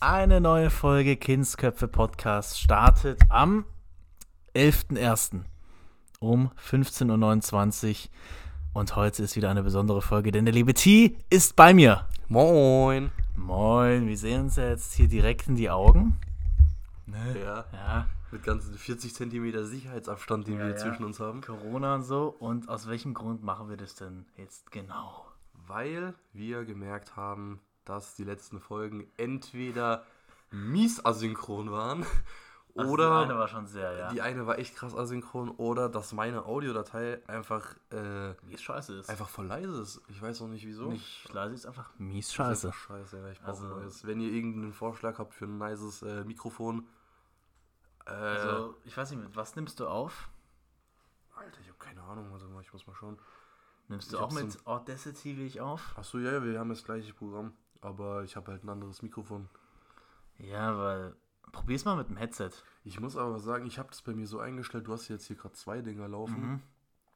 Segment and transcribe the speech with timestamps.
[0.00, 3.64] Eine neue Folge Kindsköpfe Podcast startet am
[4.54, 5.40] 11.01.
[6.20, 8.10] um 15.29 Uhr.
[8.74, 12.06] Und heute ist wieder eine besondere Folge, denn der liebe T ist bei mir.
[12.28, 13.10] Moin.
[13.36, 16.16] Moin, wir sehen uns ja jetzt hier direkt in die Augen.
[17.06, 17.36] Ne?
[17.42, 20.76] Ja, Ja, mit ganzen 40 Zentimeter Sicherheitsabstand, den Ja, wir ja.
[20.76, 21.40] zwischen uns haben.
[21.40, 22.28] Corona und so.
[22.38, 25.26] Und aus welchem Grund machen wir das denn jetzt genau?
[25.66, 30.04] Weil wir gemerkt haben, dass die letzten Folgen entweder
[30.50, 32.04] mies asynchron waren
[32.74, 34.08] Also oder die eine war schon sehr, ja.
[34.12, 38.94] die eine war echt krass asynchron oder dass meine Audiodatei einfach, äh, Wie es scheiße
[39.00, 39.10] ist.
[39.10, 40.00] einfach voll leise ist.
[40.08, 40.86] Ich weiß auch nicht wieso.
[40.88, 42.68] Nicht leise ist einfach mies scheiße.
[42.68, 44.06] einfach Scheiße, ja, ich brauche Also- neues.
[44.06, 46.86] Wenn ihr irgendeinen Vorschlag habt für ein nices äh, Mikrofon,
[48.06, 50.28] äh, Also, ich weiß nicht, mit was nimmst du auf?
[51.36, 53.18] Alter, ich habe keine Ahnung, also ich muss mal schauen.
[53.88, 55.94] Nimmst Ich du auch hab's mit Audacity wie ich auf?
[55.96, 59.48] Achso, ja, ja, wir haben das gleiche Programm, aber ich habe halt ein anderes Mikrofon.
[60.38, 61.16] Ja, weil.
[61.50, 62.50] Probier's mal mit dem Headset.
[62.84, 65.36] Ich muss aber sagen, ich habe das bei mir so eingestellt, du hast jetzt hier
[65.36, 66.40] gerade zwei Dinger laufen.
[66.40, 66.62] Mhm.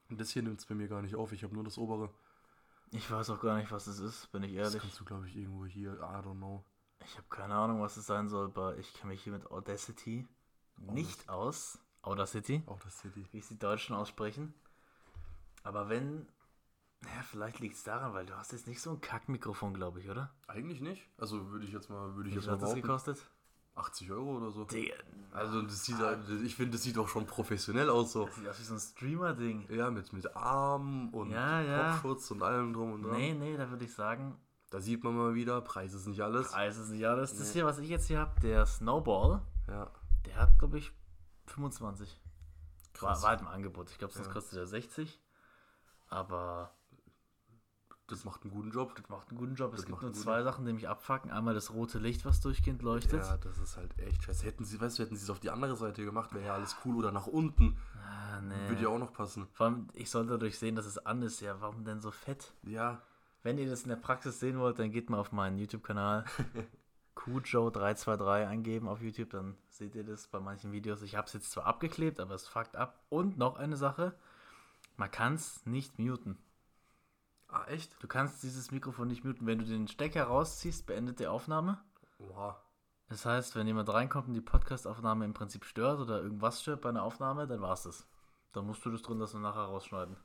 [0.08, 2.08] Und das hier nimmt es bei mir gar nicht auf, ich habe nur das obere.
[2.92, 4.82] Ich weiß auch gar nicht, was es ist, bin ich Das ehrlich.
[4.82, 6.64] kannst du, glaube ich, irgendwo hier, I don't know.
[7.04, 10.26] Ich habe keine Ahnung, was es sein soll, aber ich kenne mich hier mit Audacity
[10.78, 11.78] nicht aus.
[12.02, 13.26] Audacity, Auch das City.
[13.32, 14.54] wie es die Deutschen aussprechen.
[15.62, 16.26] Aber wenn.
[17.02, 20.08] Naja, vielleicht liegt es daran, weil du hast jetzt nicht so ein Kackmikrofon, glaube ich,
[20.08, 20.30] oder?
[20.46, 21.08] Eigentlich nicht.
[21.18, 23.18] Also würde ich jetzt mal, würde ich jetzt mal hat das gekostet?
[23.74, 24.64] 80 Euro oder so.
[24.64, 24.94] Digga,
[25.32, 28.26] Also das sieht, halt- ich finde, das sieht auch schon professionell aus so.
[28.26, 29.70] das sieht aus wie so ein Streamer-Ding.
[29.74, 31.92] Ja, mit, mit Arm und Ja, ja.
[31.92, 33.16] Kopfschutz und allem drum und dran.
[33.16, 34.36] Nee, nee, da würde ich sagen,
[34.70, 36.50] Da sieht man mal wieder, Preis ist nicht alles.
[36.50, 37.36] Preis ist nicht alles.
[37.36, 37.52] Das Nee.
[37.54, 39.90] hier, was ich jetzt hier habe, der Snowball, Ja,
[40.26, 40.92] der hat, glaube ich,
[41.46, 42.18] 25.
[43.00, 43.22] War, krass.
[43.22, 43.90] war halt im Angebot.
[43.90, 44.32] Ich glaube, sonst Ja.
[44.32, 45.18] kostet er 60.
[46.08, 46.70] Aber
[48.08, 48.94] Das macht einen guten Job.
[48.96, 49.72] das macht einen guten Job.
[49.74, 51.30] Es gibt nur zwei Sachen, die mich abfacken.
[51.30, 53.22] Einmal das rote Licht, was durchgehend leuchtet.
[53.22, 54.44] Ja, das ist halt echt scheiße.
[54.44, 56.76] Hätten sie, weißt du, hätten sie es auf die andere Seite gemacht, wäre ja alles
[56.84, 56.96] cool.
[56.96, 57.78] Oder nach unten.
[58.04, 58.68] Ah, nee.
[58.68, 59.46] Würde ja auch noch passen.
[59.52, 61.40] Vor allem, ich soll dadurch sehen, dass es an ist.
[61.40, 62.52] Ja, warum denn so fett?
[62.64, 63.02] Ja,
[63.42, 66.24] Wenn ihr das in der Praxis sehen wollt, dann geht mal auf meinen YouTube-Kanal
[67.16, 71.02] Kujo323 eingeben auf YouTube, dann seht ihr das bei manchen Videos.
[71.02, 73.02] Ich habe es jetzt zwar abgeklebt, aber es fuckt ab.
[73.08, 74.14] Und noch eine Sache,
[74.96, 76.38] man kann es nicht muten.
[77.52, 78.02] Ah, echt?
[78.02, 79.46] Du kannst dieses Mikrofon nicht muten.
[79.46, 81.82] Wenn du den Stecker rausziehst, beendet die Aufnahme.
[82.18, 82.60] Oha.
[83.08, 86.88] Das heißt, wenn jemand reinkommt und die Podcast-Aufnahme im Prinzip stört oder irgendwas stört bei
[86.88, 88.06] einer Aufnahme, dann war's das.
[88.52, 90.16] Dann musst du das drin lassen und nachher rausschneiden.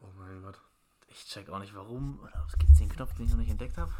[0.00, 0.60] Oh mein Gott.
[1.06, 2.20] Ich check auch nicht warum.
[2.20, 3.92] Oder gibt es den Knopf, den ich noch nicht entdeckt habe?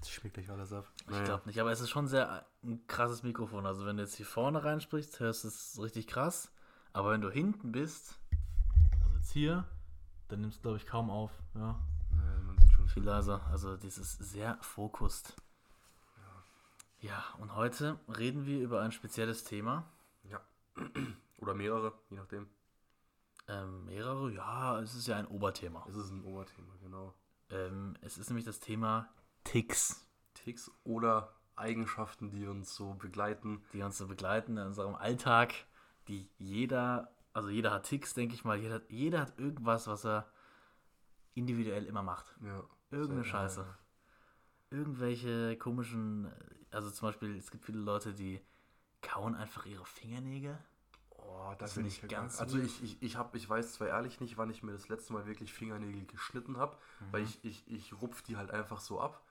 [0.00, 0.86] Das schmeckt gleich alles ab.
[1.10, 3.64] Ich glaube nicht, aber es ist schon sehr ein krasses Mikrofon.
[3.64, 6.52] Also wenn du jetzt hier vorne reinsprichst, hörst du es richtig krass.
[6.92, 8.18] Aber wenn du hinten bist,
[9.02, 9.64] also jetzt hier,
[10.34, 11.30] dann nimmst du glaube ich kaum auf.
[11.54, 11.80] Ja,
[12.10, 13.40] Nee, man sieht schon viel leiser.
[13.50, 15.36] Also dieses sehr fokust.
[17.00, 19.84] Ja, und heute reden wir über ein spezielles Thema.
[20.24, 20.40] Ja.
[21.38, 22.48] Oder mehrere, je nachdem.
[23.46, 25.84] Ähm, mehrere, ja, es ist ja ein Oberthema.
[25.88, 27.14] Es ist ein Oberthema, genau.
[27.50, 29.08] Ähm, es ist nämlich das Thema
[29.44, 33.62] Ticks, Ticks oder Eigenschaften, die uns so begleiten.
[33.74, 35.52] die uns so begleiten in unserem Alltag,
[36.08, 40.30] die jeder, also jeder hat Ticks, denke ich mal, jeder, jeder hat irgendwas, was er
[41.34, 42.34] individuell immer macht.
[42.42, 42.64] Ja.
[42.90, 43.60] Irgendeine Ja, Scheiße.
[43.60, 43.78] ja.
[44.70, 46.32] Irgendwelche komischen,
[46.70, 48.40] also zum Beispiel, es gibt viele Leute, die
[49.02, 50.58] kauen einfach ihre Fingernägel.
[51.10, 52.40] Oh, das Das bin nicht ich ganz.
[52.40, 55.12] Also ich, ich, ich, hab, ich weiß zwar ehrlich nicht, wann ich mir das letzte
[55.12, 56.76] Mal wirklich Fingernägel geschnitten habe,
[57.10, 57.28] weil Mhm.
[57.28, 59.22] ich, ich, ich rupf die halt einfach so ab.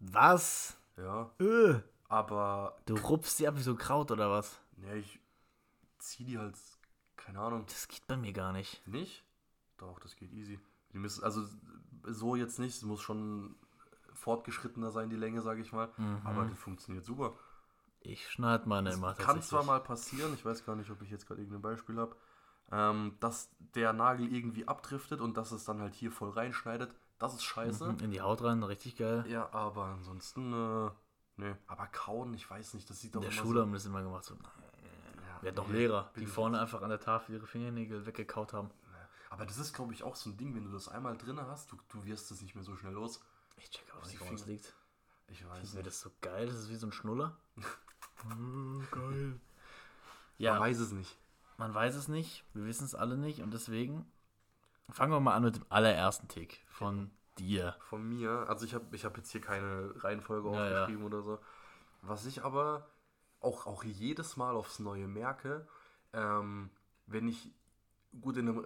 [0.00, 0.76] Was?
[0.96, 1.30] Ja.
[1.40, 1.80] Äh.
[2.08, 4.60] Aber Du rupfst die ab wie so Kraut oder was?
[4.78, 5.20] ja, ich
[5.98, 6.56] zieh die halt,
[7.16, 8.86] keine Ahnung, Das geht bei mir gar nicht.
[8.86, 9.24] nicht.
[9.78, 10.58] Doch, das geht easy.
[10.92, 11.44] Die müssen, also
[12.04, 13.56] so jetzt nicht, es muss schon
[14.14, 15.88] fortgeschrittener sein, die Länge, sage ich mal.
[15.96, 16.20] Mhm.
[16.24, 17.34] Aber das funktioniert super.
[18.00, 21.26] Ich schneide meine immer Kann zwar mal passieren, ich weiß gar nicht, ob ich jetzt
[21.26, 22.16] gerade irgendein Beispiel habe,
[22.70, 26.94] ähm, dass der Nagel irgendwie abdriftet und dass es dann halt hier voll reinschneidet.
[27.18, 27.92] Das ist scheiße.
[27.92, 29.24] Mhm, In die Haut rein, richtig geil.
[29.28, 30.90] Ja, aber ansonsten, äh,
[31.36, 31.58] ne.
[31.66, 34.24] Aber kauen, ich weiß nicht, das sieht doch In der haben wir das immer gemacht.
[34.24, 34.40] So, so...
[35.36, 38.52] Ja, wir hatten doch nee, Lehrer, die vorne einfach an der Tafel ihre Fingernägel weggekaut
[38.52, 38.70] haben.
[39.30, 41.70] Aber das ist, glaube ich, auch so ein Ding, wenn du das einmal drin hast,
[41.72, 43.20] du, du wirst es nicht mehr so schnell los.
[43.56, 44.74] Ich check auch nicht, woran es liegt.
[45.28, 45.86] Ich weiß Finden wir nicht.
[45.88, 46.46] das so geil?
[46.46, 47.36] Das ist wie so ein Schnuller.
[48.92, 49.40] geil.
[50.38, 51.18] Ja, Man weiß es nicht.
[51.56, 52.44] man weiß es nicht.
[52.54, 53.40] Wir wissen es alle nicht.
[53.42, 54.06] Und deswegen
[54.90, 57.76] fangen wir mal an mit dem allerersten Tick von dir.
[57.80, 60.80] Von mir, also ich habe ich hab jetzt hier keine Reihenfolge Ja, ja.
[60.82, 61.38] aufgeschrieben oder so.
[62.02, 62.86] Was ich aber
[63.46, 65.66] auch, auch jedes Mal aufs Neue merke,
[66.12, 66.70] ähm,
[67.06, 67.50] wenn ich
[68.20, 68.64] gut in einem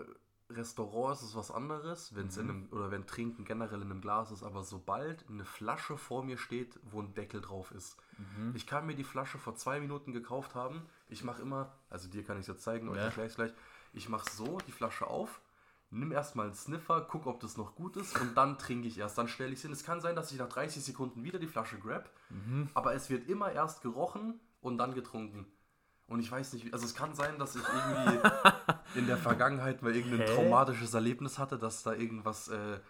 [0.48, 4.00] Restaurant ist es was anderes, wenn es in einem, oder wenn Trinken generell in einem
[4.00, 7.96] Glas ist, aber sobald eine Flasche vor mir steht, wo ein Deckel drauf ist.
[8.54, 10.82] Ich kann mir die Flasche vor zwei Minuten gekauft haben.
[11.08, 13.04] Ich mache immer, also dir kann ich es jetzt zeigen, euch Ja.
[13.04, 13.52] erkläre ich gleich.
[13.92, 15.40] Ich mache so die Flasche auf,
[15.90, 19.18] nimm erstmal einen Sniffer, guck, ob das noch gut ist und dann trinke ich erst.
[19.18, 19.72] Dann stelle ich es hin.
[19.72, 22.10] Es kann sein, dass ich nach 30 Sekunden wieder die Flasche grab,
[22.74, 25.46] aber es wird immer erst gerochen und dann getrunken.
[26.06, 28.28] Und ich weiß nicht, wie- also es kann sein, dass ich irgendwie
[28.98, 30.34] in der Vergangenheit mal irgendein Hä?
[30.34, 32.80] traumatisches Erlebnis hatte, dass da irgendwas äh,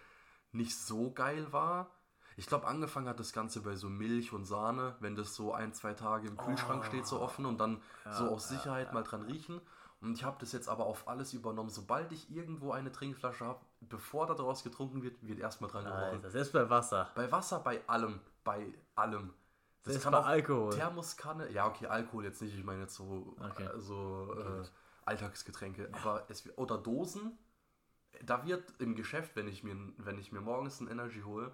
[0.51, 1.91] nicht so geil war.
[2.37, 5.73] Ich glaube, angefangen hat das Ganze bei so Milch und Sahne, wenn das so ein,
[5.73, 9.61] zwei Tage im Kühlschrank steht, so offen und dann so aus Sicherheit mal dran riechen.
[9.99, 11.69] Und ich habe das jetzt aber auf alles übernommen.
[11.69, 16.03] Sobald ich irgendwo eine Trinkflasche habe, bevor da draus getrunken wird, wird erstmal dran gerochen.
[16.15, 17.11] Alter, selbst bei Wasser.
[17.13, 19.31] Bei Wasser, bei allem, bei allem.
[19.83, 20.75] Das Selbst kann bei auch Alkohol.
[20.75, 23.65] Thermoskanne, ja okay, Alkohol jetzt nicht, ich meine jetzt so, Okay.
[23.65, 24.63] äh, so äh,
[25.05, 27.37] Alltagsgetränke, aber es oder Dosen,
[28.23, 31.51] da wird im Geschäft, wenn ich mir wenn ich mir morgens ein Energy hole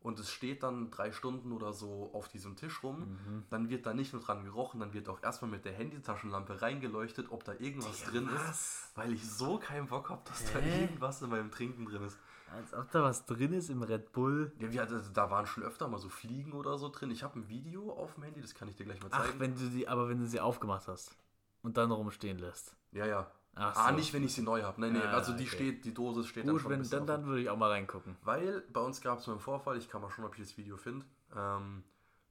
[0.00, 3.44] und es steht dann drei Stunden oder so auf diesem Tisch rum, Mhm.
[3.50, 7.32] dann wird da nicht nur dran gerochen, dann wird auch erstmal mit der Handytaschenlampe reingeleuchtet,
[7.32, 8.92] ob da irgendwas drin ist, was?
[8.94, 10.82] weil ich so keinen Bock habe, dass da Hä?
[10.84, 12.16] irgendwas in meinem Trinken drin ist.
[12.54, 14.52] Als ob da was drin ist im Red Bull.
[14.58, 17.10] Ja, wir, also, da waren schon öfter mal so Fliegen oder so drin.
[17.10, 19.40] Ich habe ein Video auf dem Handy, das kann ich dir gleich mal Ach, zeigen.
[19.40, 21.16] wenn du die, aber wenn du sie aufgemacht hast
[21.62, 22.74] und dann rumstehen lässt.
[22.92, 23.30] ja, ja.
[23.60, 23.96] Ach Ah, so.
[23.96, 24.80] nicht, wenn ich sie neu habe.
[24.80, 25.50] Nein, nee, Ah, also die okay.
[25.56, 27.06] steht, die Dose steht dann Gut, schon wenn, ein dann, offen.
[27.08, 28.16] dann würde ich auch mal reingucken.
[28.22, 30.56] Weil bei uns gab es mal einen Vorfall, ich kann mal schon, ob ich das
[30.56, 31.04] Video finde,
[31.36, 31.82] ähm,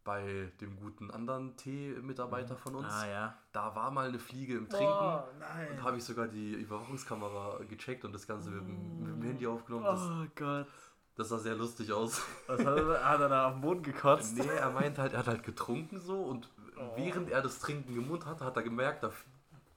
[0.07, 2.87] bei dem guten anderen Tee-Mitarbeiter von uns.
[2.91, 3.37] Ah ja.
[3.51, 4.85] Da war mal eine Fliege im Trinken.
[4.93, 5.83] Und nein.
[5.83, 9.83] habe ich sogar die Überwachungskamera gecheckt und das Ganze mit, dem- mit dem Handy aufgenommen.
[9.83, 10.65] Das, Oh Gott.
[11.17, 12.21] das sah sehr lustig aus.
[12.47, 14.37] Was hat er, hat er da auf den Boden gekotzt?
[14.37, 16.49] Nee, er meint halt, er hat halt getrunken so und
[16.95, 19.11] während er das Trinken im Mund hatte, hat er gemerkt, da,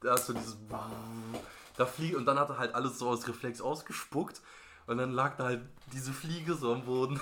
[0.01, 0.57] da ist so dieses
[1.77, 4.41] da fliegt und dann hat er halt alles so aus Reflex ausgespuckt
[4.87, 5.63] und dann lag da halt
[5.93, 7.19] diese Fliege so am Boden.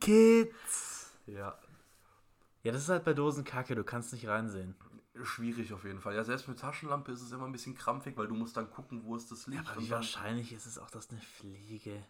[0.00, 1.12] Kids.
[1.26, 1.54] Ja,
[2.62, 4.74] Ja, das ist halt bei Dosen Kacke, du kannst nicht reinsehen.
[5.22, 6.14] schwierig auf jeden Fall.
[6.14, 9.04] Ja, selbst mit Taschenlampe ist es immer ein bisschen krampfig, weil du musst dann gucken,
[9.04, 9.66] wo ist das Licht.
[9.68, 12.04] Aber und wie wahrscheinlich ist es auch, dass eine Fliege.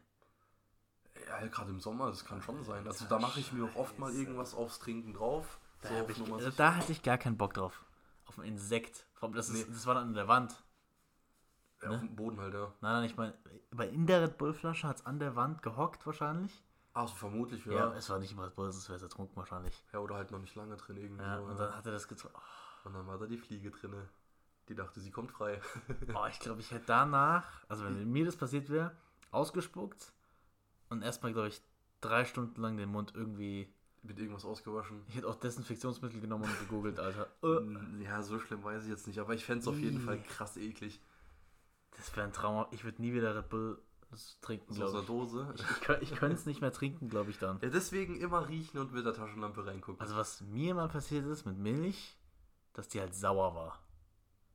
[1.27, 2.87] ja, gerade im Sommer, das kann schon sein.
[2.87, 5.59] Also da mache ich mir auch oft mal irgendwas aufs Trinken drauf.
[5.83, 7.85] Da, so ich, also da hatte ich gar keinen Bock drauf.
[8.27, 9.07] Auf ein Insekt.
[9.33, 9.73] Das, ist, Nee.
[9.73, 10.63] das war dann an der Wand.
[11.83, 12.73] ja, auf dem Boden halt, ja.
[12.81, 13.35] Nein, nein, ich meine,
[13.71, 16.63] bei in der Red Bull-Flasche hat es an der Wand gehockt wahrscheinlich.
[16.99, 17.73] Achso, vermutlich, ja.
[17.73, 17.95] Ja, ja.
[17.95, 19.85] es war nicht im Red Bull, sonst wäre es ertrunken wahrscheinlich.
[19.95, 21.23] oder halt noch nicht lange drin irgendwie.
[21.23, 21.67] Ja, so, und ja.
[21.67, 22.37] dann hat er das getrunken.
[22.85, 24.09] Und dann war da die Fliege drinne.
[24.69, 25.61] Die dachte, sie kommt frei.
[26.15, 28.97] Oh, ich glaube, ich hätte danach, also wenn mir das passiert wäre,
[29.31, 30.13] ausgespuckt
[30.89, 31.63] und erstmal, glaube ich,
[32.01, 33.73] drei Stunden lang den Mund irgendwie.
[34.03, 35.03] Mit irgendwas ausgewaschen.
[35.09, 37.29] Ich hätte auch Desinfektionsmittel genommen und gegoogelt, Alter.
[38.01, 40.01] Ja, so schlimm weiß ich jetzt nicht, aber ich fände es auf jeden.
[40.01, 41.01] Fall krass eklig.
[41.97, 42.69] Das wäre ein Trauma.
[42.73, 43.81] Ich würde nie wieder Red Bull
[44.41, 45.07] trinken, So glaube ich.
[45.07, 45.55] Dose.
[45.55, 47.61] Ich, ich, ich könnte es nicht mehr trinken, glaube ich dann.
[47.61, 50.01] Ja, deswegen immer riechen und mit der Taschenlampe reingucken.
[50.01, 52.17] Also was mir mal passiert ist mit Milch,
[52.73, 53.79] dass die halt sauer war.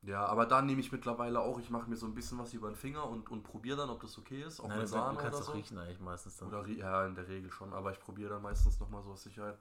[0.02, 2.68] ja, aber da nehme ich mittlerweile auch, ich mache mir so ein bisschen was über
[2.70, 4.60] den Finger und, und probiere dann, ob das okay ist.
[4.60, 5.52] Auch Nein, mit du, Sahne du kannst oder so.
[5.52, 6.48] riechen eigentlich meistens dann.
[6.48, 9.58] Oder, ja, in der Regel schon, aber ich probiere dann meistens nochmal so aus Sicherheit.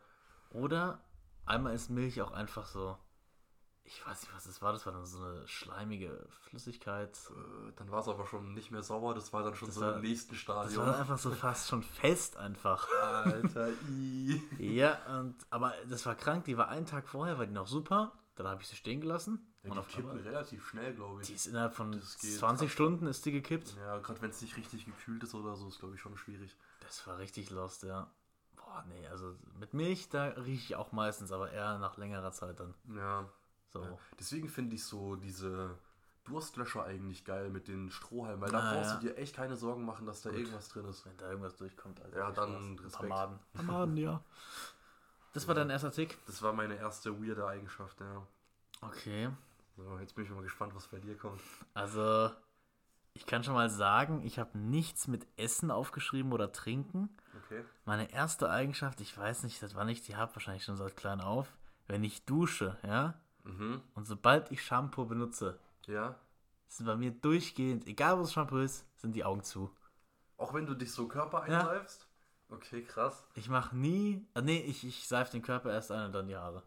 [0.50, 1.02] Oder
[1.46, 2.98] einmal ist Milch auch einfach so,
[3.86, 7.18] ich weiß nicht, was das war, das war dann so eine schleimige Flüssigkeit.
[7.32, 9.82] Äh, dann war es aber schon nicht mehr sauer, das war dann schon Das so
[9.82, 10.86] war- im nächsten Das Stadion.
[10.86, 12.88] war einfach so fast schon fest einfach.
[13.02, 14.42] Alter, i.
[14.60, 18.14] Ja, und, aber das war krank, die war einen Tag vorher, war die noch super.
[18.36, 19.48] Dann habe ich sie stehen gelassen.
[19.64, 21.36] Ja, und die auf kippen einmal, relativ schnell, glaube die ich.
[21.36, 22.74] ist innerhalb von Das geht 20 krass.
[22.74, 23.76] Stunden ist die gekippt.
[23.78, 26.56] Ja, gerade wenn es nicht richtig gekühlt ist oder so, ist glaube ich schon schwierig.
[26.80, 28.10] Das war richtig lost, ja.
[28.56, 32.60] Boah, nee, also mit Milch, da rieche ich auch meistens, aber eher nach längerer Zeit
[32.60, 32.74] dann.
[32.96, 33.30] Ja.
[33.74, 33.84] So.
[33.84, 33.98] ja.
[34.20, 35.78] Deswegen finde ich so diese
[36.26, 38.96] Durstlöscher eigentlich geil mit den Strohhalmen, weil da Ah, brauchst ja.
[39.00, 40.40] du dir echt keine Sorgen machen, dass da Gut.
[40.40, 41.06] irgendwas drin ist.
[41.06, 43.10] Wenn da irgendwas durchkommt, also Ja, dann Respekt.
[43.10, 43.40] paar Maden.
[43.68, 44.24] Maden, ja.
[45.34, 46.18] Das war dein erster Tick?
[46.28, 48.26] Das war meine erste weirde Eigenschaft, ja.
[48.82, 49.30] Okay.
[49.76, 51.42] So, jetzt bin ich mal gespannt, was bei dir kommt.
[51.74, 52.30] Also,
[53.16, 57.10] ich kann schon mal sagen, ich habe nichts mit Essen aufgeschrieben oder Trinken.
[57.46, 57.66] Okay.
[57.86, 61.20] Meine erste Eigenschaft, ich weiß nicht, das war nicht, die habe wahrscheinlich schon seit klein
[61.22, 61.48] auf.
[61.88, 63.82] Wenn ich dusche, ja, Mhm.
[63.96, 66.16] und sobald ich Shampoo benutze, Ja.
[66.68, 69.70] sind bei mir durchgehend, egal wo das Shampoo ist, sind die Augen zu.
[70.38, 71.60] Auch wenn du dich so Körper Ja.
[71.60, 72.08] einseifst?
[72.50, 73.26] Okay, krass.
[73.36, 76.36] Ich mache nie, ah, nee, ich, ich seife den Körper erst ein und dann die
[76.36, 76.64] Haare.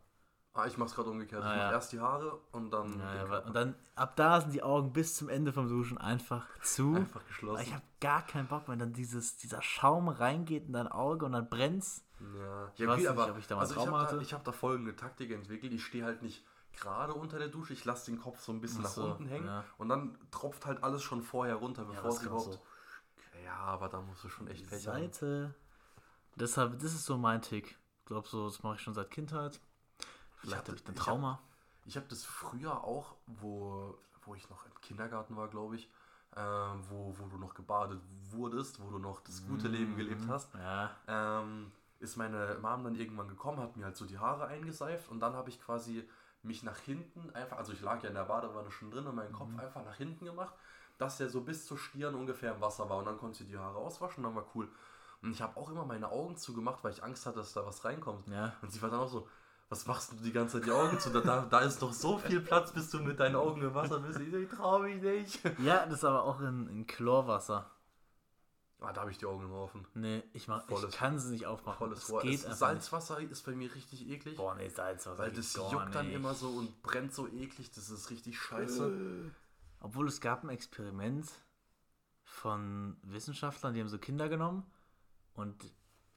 [0.52, 1.42] Ah, ich mach's gerade umgekehrt.
[1.44, 1.70] Ah, ich mach ja.
[1.72, 5.14] erst die Haare und dann Ja, ja, und dann, ab da sind die Augen bis
[5.14, 6.94] zum Ende vom Duschen einfach zu.
[6.94, 7.62] einfach Weil geschlossen.
[7.62, 11.32] Ich habe gar keinen Bock, wenn dann dieses, dieser Schaum reingeht in dein Auge und
[11.32, 12.02] dann brennt's.
[12.38, 14.06] Ja, Ich ja weiß okay, nicht, aber ob ich da mal also ich Trauma habe
[14.06, 14.22] da, hatte.
[14.22, 15.72] ich hab da folgende Taktik entwickelt.
[15.74, 16.42] Ich stehe halt nicht
[16.76, 17.72] gerade unter der Dusche.
[17.72, 19.64] Ich lasse den Kopf so ein bisschen Ach nach so, unten hängen ja.
[19.78, 22.60] und dann tropft halt alles schon vorher runter, bevor das es überhaupt.
[23.44, 24.96] Ja, aber da musst du schon echt Pech haben.
[25.02, 25.54] Seite.
[26.36, 27.76] Deshalb, das ist so mein Tick.
[28.00, 29.60] Ich glaube, so, das mache ich schon seit Kindheit.
[30.36, 31.40] Vielleicht habe ich ein hab- Trauma.
[31.86, 35.88] Ich habe das früher auch, wo, wo ich noch im Kindergarten war, glaube ich,
[36.34, 40.52] äh, wo, wo du noch gebadet wurdest, wo du noch das gute Leben gelebt hast,
[40.54, 40.90] Ja.
[41.06, 45.20] ähm, ist meine Mom dann irgendwann gekommen, hat mir halt so die Haare eingeseift und
[45.20, 46.06] dann habe ich quasi
[46.46, 49.32] mich nach hinten einfach, also ich lag ja in der Badewanne schon drin und meinen
[49.32, 50.54] Kopf einfach nach hinten gemacht,
[50.98, 53.58] dass der so bis zur Stirn ungefähr im Wasser war und dann konnte ich die
[53.58, 54.68] Haare auswaschen, dann war cool.
[55.22, 57.84] Und ich habe auch immer meine Augen zugemacht, weil ich Angst hatte, dass da was
[57.84, 58.28] reinkommt.
[58.28, 58.52] Ja.
[58.62, 59.28] Und sie war dann auch so,
[59.68, 61.10] was machst du die ganze Zeit die Augen zu?
[61.10, 64.20] Da, da, ist doch so viel Platz, bis du mit deinen Augen im Wasser bist.
[64.20, 65.40] Ich, so, ich trau mich nicht.
[65.58, 67.70] Ja, das ist aber auch in, in Chlorwasser.
[68.86, 69.86] Ah, da habe ich die Augen immer offen.
[69.94, 71.78] Nee, ich, mach, Volles- ich kann sie nicht aufmachen.
[71.78, 72.22] Volles Es Rohr.
[72.22, 74.24] geht Es, Salzwasser ist bei mir richtig eklig.
[74.24, 74.36] nicht.
[74.36, 76.14] Boah, nee, Salzwasser weil das juckt dann nicht.
[76.14, 77.70] immer so und brennt so eklig.
[77.72, 79.32] Das ist richtig scheiße.
[79.80, 81.28] Obwohl es gab ein Experiment
[82.24, 84.64] von Wissenschaftlern, die haben so Kinder genommen
[85.34, 85.56] und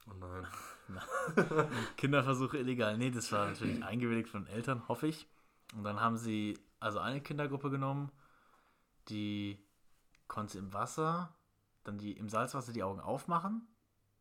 [0.10, 0.48] Oh nein.
[1.98, 2.98] Kinderversuche illegal.
[2.98, 5.28] Nee, das war natürlich eingewilligt von Eltern, hoffe ich.
[5.76, 8.12] Und dann haben sie also eine Kindergruppe genommen,
[9.10, 9.60] die
[10.28, 11.36] konnte im Wasser,
[11.84, 13.68] dann die im Salzwasser die Augen aufmachen.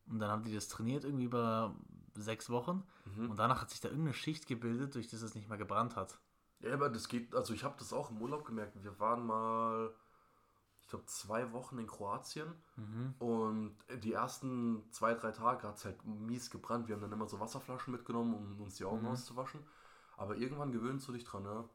[0.07, 1.75] Und dann haben die das trainiert irgendwie über
[2.15, 2.83] sechs Wochen.
[3.05, 3.29] Mhm.
[3.31, 6.19] Und danach hat sich da irgendeine Schicht gebildet, durch das es nicht mehr gebrannt hat.
[6.61, 8.81] Ja, aber das geht, also ich habe das auch im Urlaub gemerkt.
[8.83, 9.93] Wir waren mal,
[10.81, 12.51] ich glaube, zwei Wochen in Kroatien
[13.19, 16.87] und die ersten zwei, drei Tage hat es halt mies gebrannt.
[16.87, 19.61] Wir haben dann immer so Wasserflaschen mitgenommen, um uns die Augen auszuwaschen.
[20.17, 21.69] Aber irgendwann gewöhnst du dich dran, ne?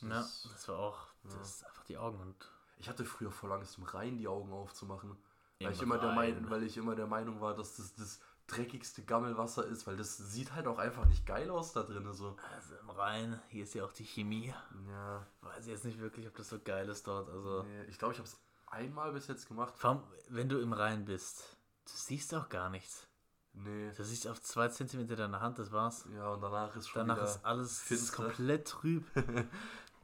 [0.00, 2.36] Ja, Das- das war auch, das ist einfach die Augen und
[2.78, 5.16] Ich hatte früher voll Angst, im Rhein die Augen aufzumachen.
[5.58, 6.12] Weil Im ich, immer der.
[6.12, 10.16] Meinung, weil ich immer der Meinung war, dass das das dreckigste Gammelwasser ist, weil das
[10.16, 12.10] sieht halt auch einfach nicht geil aus da drin.
[12.12, 12.36] So.
[12.54, 14.54] also im Rhein, hier ist ja auch die Chemie.
[14.88, 17.28] Ja, Weiß ich jetzt nicht wirklich, ob das so geil ist dort.
[17.28, 17.62] Also.
[17.64, 19.74] nee, ich glaube, ich habe es einmal bis jetzt gemacht.
[19.76, 23.06] Vor allem, wenn du im Rhein bist, du siehst auch gar nichts.
[23.52, 23.92] Nee.
[23.96, 26.06] Du siehst auf zwei Zentimeter deiner Hand, das war's.
[26.14, 29.04] Ja, und danach ist schon Danach ist alles komplett trüb.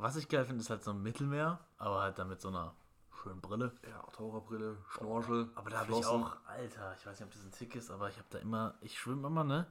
[0.04, 2.75] Was ich geil finde, ist halt so ein Mittelmeer, aber halt dann mit so einer
[3.23, 3.73] schönen Brille.
[3.88, 5.49] Ja, Taucherbrille, Schnorchel.
[5.54, 8.11] Aber da habe ich auch, Alter, ich weiß nicht, ob das ein Tick ist, aber
[8.11, 9.66] ich habe da immer, ich schwimme immer, ne?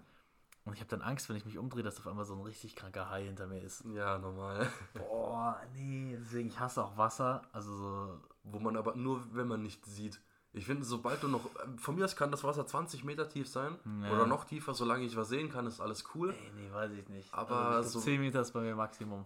[0.66, 2.75] Und ich habe dann Angst, wenn ich mich umdrehe, dass auf einmal so ein richtig
[2.75, 3.86] kranker Hai hinter mir ist.
[3.94, 4.68] Ja, normal.
[4.96, 7.44] Boah, nee, deswegen ich hasse auch Wasser.
[7.52, 10.20] Also so, Wo man aber nur, wenn man nicht sieht.
[10.52, 11.42] Ich finde, sobald du noch.
[11.78, 13.78] Von mir aus kann das Wasser 20 Meter tief sein.
[14.02, 14.12] Ja.
[14.12, 16.32] Oder noch tiefer, solange ich was sehen kann, ist alles cool.
[16.32, 17.32] ey, nee, weiß ich nicht.
[17.32, 19.25] Aber also, ich so- 10 Meter ist bei mir Maximum.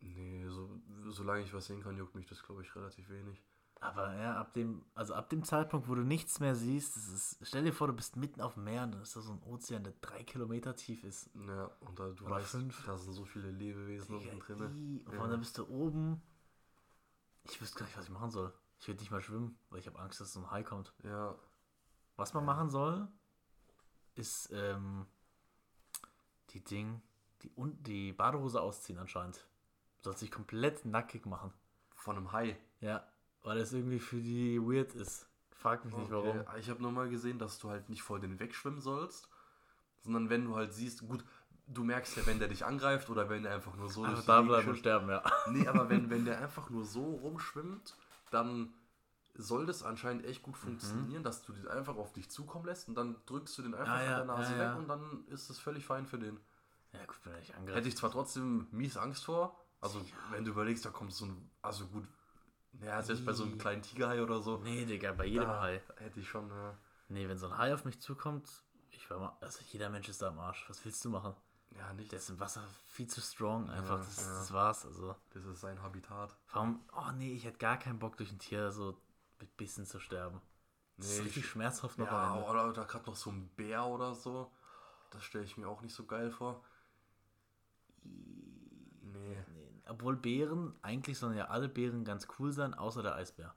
[0.00, 0.80] Nee, so,
[1.10, 3.42] solange ich was sehen kann, juckt mich das, glaube ich, relativ wenig.
[3.82, 7.64] Aber ja, ab dem, also ab dem Zeitpunkt, wo du nichts mehr siehst, ist, stell
[7.64, 9.84] dir vor, du bist mitten auf dem Meer und dann ist da so ein Ozean,
[9.84, 11.30] der drei Kilometer tief ist.
[11.46, 12.84] Ja, und da, du Oder weißt, fünf.
[12.84, 14.76] da sind so viele Lebewesen Digga, unten drin.
[14.76, 15.28] ii, Und Ja.
[15.28, 16.20] dann bist du oben.
[17.44, 18.52] Ich wüsste gar nicht, was ich machen soll.
[18.80, 20.92] Ich würde nicht mal schwimmen, weil ich habe Angst, dass so ein Hai kommt.
[21.02, 21.34] Ja,
[22.16, 23.08] Was man machen soll,
[24.14, 25.06] ist ähm,
[26.50, 27.00] die Ding,
[27.42, 29.46] die, und die Badehose ausziehen anscheinend.
[30.02, 31.52] Du sollst dich komplett nackig machen.
[31.94, 32.56] von einem Hai.
[32.80, 33.04] Ja,
[33.42, 35.26] weil das irgendwie für die weird ist.
[35.50, 36.42] Frag mich nicht warum.
[36.58, 39.28] Ich habe nur mal gesehen, dass du halt nicht vor den wegschwimmen sollst,
[40.02, 41.22] sondern wenn du halt siehst, gut,
[41.66, 44.40] du merkst ja, wenn der dich angreift oder wenn er einfach nur so die da
[44.40, 45.22] bleiben und sterben, ja.
[45.50, 47.94] Nee, aber wenn, wenn der einfach nur so rumschwimmt,
[48.30, 48.72] dann
[49.34, 52.94] soll das anscheinend echt gut funktionieren, dass du den einfach auf dich zukommen lässt und
[52.94, 54.74] dann drückst du den einfach Ah, ja, an der Nase ja, weg ja.
[54.76, 56.40] und dann ist es völlig fein für den.
[56.92, 57.76] Ja, gut, wenn er dich angreift.
[57.76, 61.50] Hätte ich zwar trotzdem mies Angst vor, also wenn du überlegst, da kommt so ein,
[61.62, 62.06] also gut,
[62.82, 65.82] ja, selbst bei so einem kleinen Tigerhai oder so, Nee, Digga, bei jedem da Hai.
[65.96, 66.76] hätte ich schon, ja.
[67.08, 68.48] Nee, wenn so ein Hai auf mich zukommt,
[68.90, 70.64] ich war mal, also jeder Mensch ist da am Arsch.
[70.68, 71.34] Was willst du machen?
[71.76, 72.10] Ja, nicht.
[72.12, 73.98] Der ist im Wasser viel zu strong, einfach.
[73.98, 74.28] Ja, das, ja.
[74.38, 74.84] das war's.
[74.86, 76.36] Also, Das ist sein Habitat.
[76.52, 79.00] warum, oh nee, ich hätte gar keinen Bock, durch ein Tier so
[79.38, 80.40] mit Bissen zu sterben.
[80.96, 83.84] Das ist Nee, richtig ich- schmerzhaft noch Ja, oder, oder gerade noch so ein Bär
[83.86, 84.50] oder so.
[85.10, 86.62] Das stelle ich mir auch nicht so geil vor.
[88.04, 89.36] Nee.
[89.48, 93.54] Nee, obwohl Bären, eigentlich sollen ja alle Bären ganz cool sein, außer der Eisbär.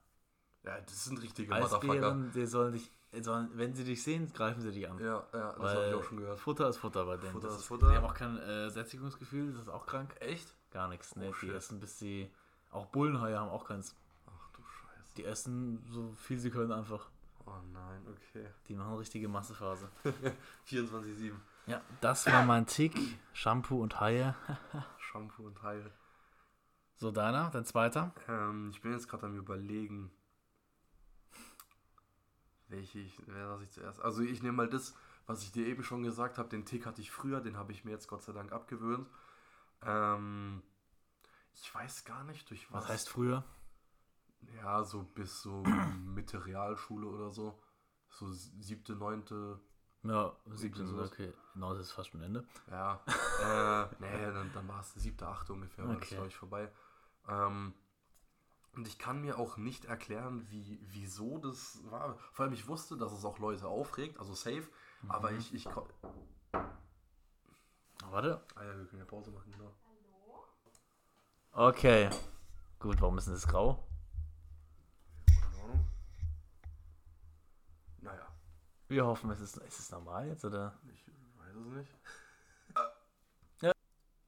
[0.64, 1.54] Ja, das sind richtige.
[1.54, 4.98] Eisbären, die sollen dich, sollen, wenn sie dich sehen, greifen sie dich an.
[4.98, 6.40] Ja, ja, das habe ich auch schon gehört.
[6.40, 7.34] Futter ist Futter bei denen.
[7.34, 7.90] Futter das ist Futter.
[7.90, 10.16] Die haben auch kein äh, Sättigungsgefühl, das ist auch krank.
[10.20, 10.56] Echt?
[10.72, 11.30] Gar nichts, ne?
[11.30, 12.32] Oh, die essen bis sie.
[12.72, 13.96] Auch Bullenhaie haben auch keins.
[14.26, 15.14] Ach du Scheiße.
[15.18, 17.10] Die essen so viel sie können einfach.
[17.46, 18.48] Oh nein, okay.
[18.68, 19.90] Die machen richtige Massephase.
[20.68, 21.34] 24-7.
[21.68, 22.96] Ja, das war mein Tick.
[23.34, 24.34] Shampoo und Haie.
[24.98, 25.92] Shampoo und Heil.
[27.04, 28.14] So, deiner, dein zweiter.
[28.30, 30.10] Ähm, ich bin jetzt gerade am überlegen,
[32.70, 34.00] welche ich, wer was ich zuerst.
[34.02, 34.96] Also ich nehme mal das,
[35.28, 37.84] was ich dir eben schon gesagt habe, den Tick hatte ich früher, den habe ich
[37.84, 39.10] mir jetzt Gott sei Dank abgewöhnt.
[39.82, 40.64] Ähm,
[41.54, 42.84] ich weiß gar nicht, durch was.
[42.86, 43.44] Was heißt früher?
[44.56, 45.62] Ja, so bis so
[46.06, 47.62] Mitte Realschule oder so.
[48.12, 49.60] So siebte, neunte.
[50.04, 51.12] Ja, 17, sowas.
[51.12, 51.34] okay.
[51.56, 52.46] Das ist fast schon Ende.
[52.72, 53.02] Ja.
[53.42, 56.16] äh, nee, dann, dann war es siebte, achte ungefähr, war das, Okay.
[56.16, 56.72] glaube ich, vorbei.
[57.28, 57.74] Ähm,
[58.76, 62.18] und ich kann mir auch nicht erklären, wie, wieso das war.
[62.32, 64.68] Vor allem, ich wusste, dass es auch Leute aufregt, also safe.
[65.08, 65.38] Aber Mhm.
[65.38, 65.88] ich, ich kon-
[68.10, 68.44] Warte.
[68.56, 69.74] Ah ja, wir können ja Pause machen, genau.
[71.52, 72.10] Okay.
[72.80, 73.88] Gut, warum ist denn das grau?
[75.42, 75.88] Keine Ahnung.
[78.02, 78.28] Naja,
[78.88, 80.78] Wir hoffen, es ist, ist es normal jetzt, oder?
[80.92, 81.06] ich
[81.38, 81.92] weiß es nicht.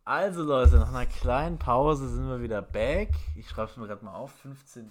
[0.08, 3.10] Also Leute, nach einer kleinen Pause sind wir wieder back.
[3.36, 4.86] Ich schreibe es mir gerade mal auf, 15.30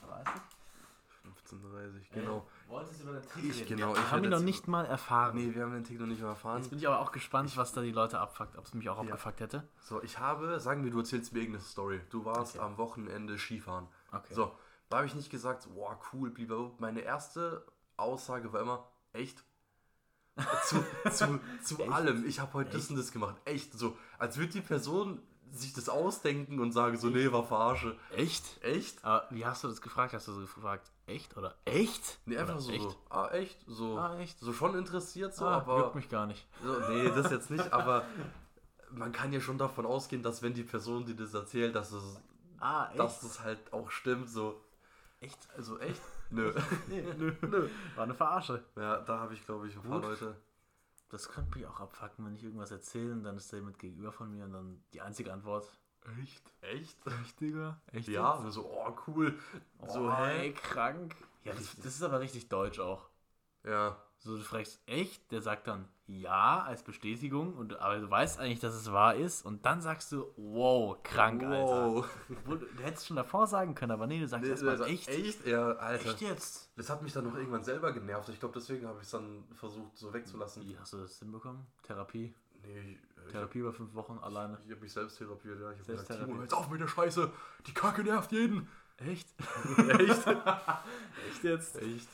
[1.49, 2.44] 15.30 genau.
[2.68, 5.37] Wolltest du über den Tick Ich- genau, ich hätte ihn noch nicht mal erfahren.
[5.37, 6.59] Nee, wir haben den Tick noch nicht mal erfahren.
[6.59, 8.99] Jetzt bin ich aber auch gespannt, was da die Leute abfuckt, ob es mich auch
[8.99, 9.62] abgefuckt hätte.
[9.80, 12.00] So, ich habe, sagen wir, du erzählst mir irgendeine Story.
[12.11, 12.64] Du warst Okay.
[12.64, 13.87] am Wochenende Skifahren.
[14.11, 14.35] Okay.
[14.35, 14.52] So,
[14.88, 17.64] da habe ich nicht gesagt, boah, cool, blieb Meine erste
[17.97, 19.44] Aussage war immer, echt?
[20.66, 21.92] zu zu, zu Echt?
[21.92, 22.25] allem.
[22.26, 22.90] Ich habe heute das Echt?
[22.90, 23.37] und das gemacht.
[23.44, 23.73] Echt.
[23.78, 27.97] So, als würde die Person sich das ausdenken und sagen so, nee, war Verarsche.
[28.16, 28.43] Echt?
[28.62, 29.04] Echt?
[29.04, 30.12] Aber wie hast du das gefragt?
[30.12, 32.19] Hast du so gefragt, echt oder echt?
[32.26, 32.83] Nee, einfach oder so, echt?
[32.90, 32.97] so.
[33.11, 33.59] Ah, echt?
[33.69, 34.38] So, Ah, echt?
[34.40, 35.78] so schon interessiert, so, ah, aber.
[35.78, 36.45] juckt mich gar nicht.
[36.64, 38.04] So, nee, das jetzt nicht, aber
[38.90, 42.21] man kann ja schon davon ausgehen, dass wenn die Person, die das erzählt, dass es,
[42.59, 44.61] Ah, dass es halt auch stimmt, so.
[45.21, 45.38] echt?
[45.57, 46.00] Also echt?
[46.31, 46.52] Nö.
[46.88, 47.69] Nee, nö, nö.
[47.95, 48.64] War eine Verarsche.
[48.75, 50.11] Ja, da habe ich, glaube ich, ein paar Gut.
[50.11, 50.37] Leute.
[51.14, 54.11] Das könnte mich auch abfucken, wenn ich irgendwas erzähle und dann ist da jemand gegenüber
[54.11, 55.71] von mir und dann die einzige Antwort.
[56.21, 56.42] Echt?
[56.61, 57.06] Echt?
[57.06, 57.80] Echt, Digga?
[57.92, 58.09] Echt?
[58.09, 59.38] Ja, so, oh, cool.
[59.87, 61.14] So, hey, krank.
[61.44, 63.09] Ja, das, das ist aber richtig deutsch auch.
[63.64, 63.97] Ja.
[64.25, 68.59] So, du fragst echt, der sagt dann ja als Bestätigung, und, aber du weißt eigentlich,
[68.59, 71.95] dass es wahr ist, und dann sagst du, wow, krank, Alter.
[71.95, 72.09] Wow.
[72.31, 75.09] Obwohl, Du, hättest schon davor sagen können, aber nee, du sagst Nee, erstmal also echt.
[75.09, 75.47] Echt?
[75.47, 76.09] Ja, Alter.
[76.09, 76.73] Echt jetzt?
[76.75, 78.31] Das hat mich dann noch irgendwann selber genervt.
[78.31, 80.66] Ich glaube, deswegen habe ich es dann versucht, so wegzulassen.
[80.66, 81.66] Wie hast du das hinbekommen?
[81.83, 82.35] Therapie?
[82.62, 84.57] Nee, ich, Therapie über fünf Wochen alleine.
[84.64, 85.71] ich habe mich selbst therapiert, ja.
[85.73, 86.25] Ich habe gesagt.
[86.25, 87.31] Timo, jetzt auf mit der Scheiße.
[87.66, 88.68] Die Kacke nervt jeden.
[88.96, 89.29] Echt?
[89.99, 90.27] Echt?
[91.29, 91.77] Echt jetzt?
[91.77, 92.09] Echt?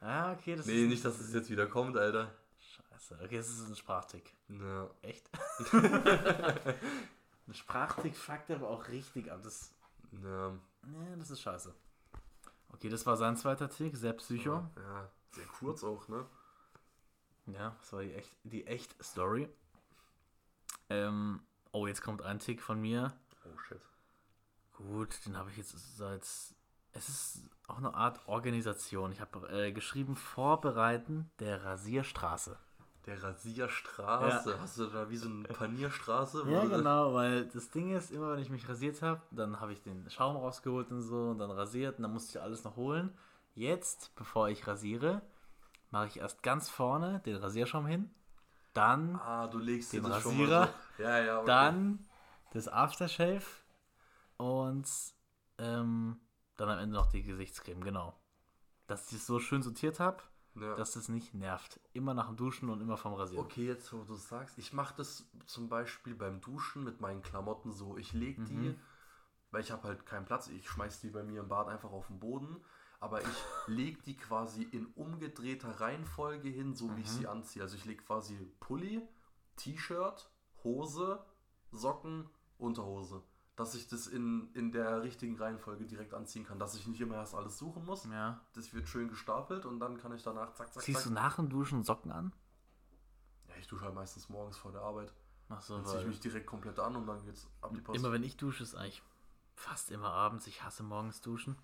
[0.00, 0.88] Ah, okay, das Nee, ist.
[0.88, 2.32] nicht, dass es jetzt wieder kommt, Alter.
[2.58, 3.18] Scheiße.
[3.24, 4.32] Okay, das ist ein Sprachtick.
[4.48, 4.90] Ja.
[5.02, 5.28] Echt?
[5.72, 9.40] ein Sprachtick fuckt aber auch richtig ab.
[9.42, 9.70] Das,
[10.22, 10.50] Ja.
[10.82, 11.74] nee, das ist scheiße.
[12.72, 14.68] Okay, das war sein zweiter Tick, sehr psycho.
[14.76, 16.26] Ja, sehr kurz auch, ne?
[17.46, 19.48] Ja, das war die echt, die echt Story.
[20.90, 21.40] Ähm,
[21.72, 23.12] oh, jetzt kommt ein Tick von mir.
[23.44, 23.80] Oh shit.
[24.74, 26.22] Gut, den habe ich jetzt seit.
[26.22, 29.12] Es ist auch eine Art Organisation.
[29.12, 32.56] Ich habe äh, geschrieben, Vorbereiten der Rasierstraße.
[33.06, 34.58] Der Rasierstraße.
[34.60, 36.44] Hast du da wie so eine Panierstraße?
[36.50, 39.82] Ja, genau, weil das Ding ist, immer wenn ich mich rasiert habe, dann habe ich
[39.82, 43.16] den Schaum rausgeholt und so und dann rasiert und dann musste ich alles noch holen.
[43.54, 45.22] Jetzt, bevor ich rasiere,
[45.90, 48.10] mache ich erst ganz vorne den Rasierschaum hin,
[48.74, 51.02] dann, Ah, du legst Den Rasierer, so.
[51.02, 51.46] Ja, ja, okay.
[51.46, 52.06] dann
[52.52, 53.44] das Aftershave
[54.36, 54.86] und
[55.58, 56.18] ähm,
[56.56, 58.14] dann am Ende noch die Gesichtscreme, genau.
[58.86, 60.22] Dass ich es so schön sortiert habe,
[60.54, 60.74] Ja.
[60.76, 61.80] dass es nicht nervt.
[61.92, 63.44] Immer nach dem Duschen und immer vom Rasieren.
[63.44, 67.72] Okay, jetzt wo du sagst, ich mache das zum Beispiel beim Duschen mit meinen Klamotten
[67.72, 67.96] so.
[67.98, 68.80] Ich lege die, Mhm.
[69.50, 72.06] weil ich habe halt keinen Platz, ich schmeiß die bei mir im Bad einfach auf
[72.06, 72.56] den Boden,
[73.00, 77.12] aber ich lege die quasi in umgedrehter Reihenfolge hin, so wie ich Mhm.
[77.12, 77.62] sie anziehe.
[77.62, 79.02] Also ich lege quasi Pulli,
[79.56, 80.30] T-Shirt,
[80.64, 81.22] Hose,
[81.70, 83.22] Socken, Unterhose.
[83.56, 87.14] Dass ich das in, in der richtigen Reihenfolge direkt anziehen kann, dass ich nicht immer
[87.16, 88.04] erst alles suchen muss.
[88.04, 88.38] Ja.
[88.52, 91.08] Das wird schön gestapelt und dann kann ich danach zack, zack, Ziehst zack.
[91.08, 92.32] du nach dem Duschen Socken an?
[93.48, 95.12] Ja, ich dusche halt meistens morgens vor der Arbeit.
[95.48, 97.98] Ach so, Dann ziehe ich mich direkt komplett an und dann geht's ab die Post.
[97.98, 99.02] immer wenn ich dusche, ist eigentlich
[99.54, 100.46] fast immer abends.
[100.48, 101.56] Ich hasse morgens duschen.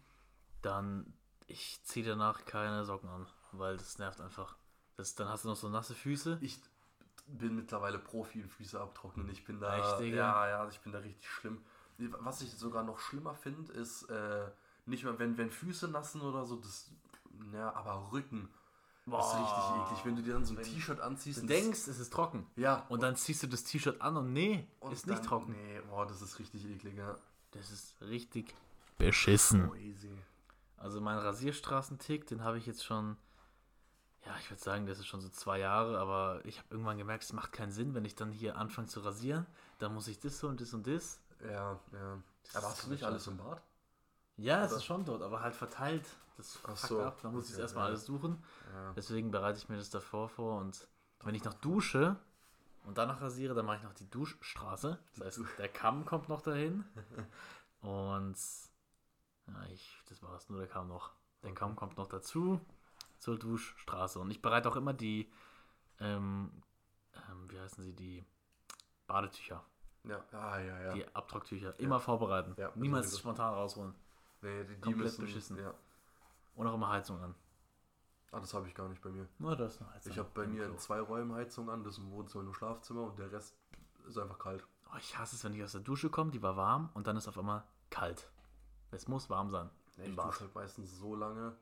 [0.63, 1.13] Dann,
[1.47, 4.57] ich ziehe danach keine Socken an, weil das nervt einfach.
[4.97, 6.39] Das, dann hast du noch so nasse Füße.
[6.41, 6.59] Ich
[7.27, 9.29] bin mittlerweile Profi in Füße abtrocknen.
[9.29, 9.77] Ich bin da.
[9.77, 10.17] Echt, Digga?
[10.17, 11.63] ja, ja, ich bin da richtig schlimm.
[12.21, 14.51] Was ich sogar noch schlimmer finde, ist äh,
[14.87, 16.91] nicht mehr, wenn, wenn Füße nassen oder so, das.
[17.53, 18.49] Ja, aber Rücken.
[19.07, 20.05] Das ist richtig eklig.
[20.05, 22.47] Wenn du dir dann so ein T-Shirt anziehst Du und denkst, es ist trocken.
[22.55, 22.87] Ja.
[22.88, 25.53] Und dann ziehst du das T-Shirt an und nee, und ist nicht dann- trocken.
[25.53, 27.17] Nee, boah, das ist richtig eklig, ja.
[27.51, 28.55] Das ist richtig
[28.99, 29.69] beschissen.
[29.71, 30.17] Crazy.
[30.77, 33.17] Also mein Rasierstraßentick, den habe ich jetzt schon,
[34.25, 37.25] ja, ich würde sagen, das ist schon so zwei Jahre, aber ich habe irgendwann gemerkt,
[37.25, 39.47] es macht keinen Sinn, wenn ich dann hier anfange zu rasieren,
[39.79, 41.21] dann muss ich das so und das und das.
[41.43, 42.23] Ja, ja.
[42.55, 43.63] Aber hast du nicht alles im Bad?
[44.37, 46.07] Ja, es ist schon dort, aber halt verteilt.
[46.37, 47.03] Das fuckt so.
[47.03, 47.89] ab, dann muss ich Ja, erstmal ja.
[47.91, 48.43] alles suchen.
[48.73, 48.93] Ja.
[48.95, 50.89] Deswegen bereite ich mir das davor vor und
[51.21, 52.17] wenn ich noch dusche,
[52.85, 54.99] und danach rasiere, dann mache ich noch die Duschstraße.
[55.15, 56.85] Das heißt, der Kamm kommt noch dahin.
[57.81, 58.37] Und
[59.47, 61.13] ja, ich, das war's, nur der Kamm noch.
[61.43, 62.61] Der Kamm kommt noch dazu
[63.19, 64.19] zur Duschstraße.
[64.19, 65.31] Und ich bereite auch immer die,
[65.99, 66.63] ähm,
[67.15, 68.25] ähm, wie heißen sie, die
[69.07, 69.65] Badetücher,
[70.05, 70.93] Ja, ah, ja, ja.
[70.95, 72.57] die Abtrocktücher, immer vorbereiten.
[72.75, 73.19] Niemals sowieso.
[73.21, 73.95] spontan rausholen.
[74.41, 75.59] nee, die, die komplett müssen, beschissen.
[75.59, 75.73] Ja.
[76.57, 77.35] Und auch immer Heizung an.
[78.33, 79.29] Ah, das habe ich gar nicht bei mir.
[79.38, 80.12] Nur das eine Heizung.
[80.12, 80.73] Ich habe bei mir Klo.
[80.73, 83.55] in zwei Räumen Heizung an, das ist im Wohnzimmer und im Schlafzimmer und der Rest
[84.09, 84.65] ist einfach kalt.
[84.87, 87.17] Oh, ich hasse es, wenn ich aus der Dusche komme, die war warm und dann
[87.17, 88.29] ist auf einmal kalt.
[88.91, 89.71] Es muss warm sein.
[89.97, 90.29] Nee, ich Bad.
[90.29, 91.55] dusche halt meistens so lange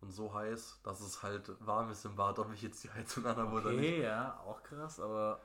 [0.00, 3.26] und so heiß, dass es halt warm ist im Bad, ob ich jetzt die Heizung
[3.26, 3.78] an habe oder nicht.
[3.78, 5.40] Okay, ja, auch krass, aber.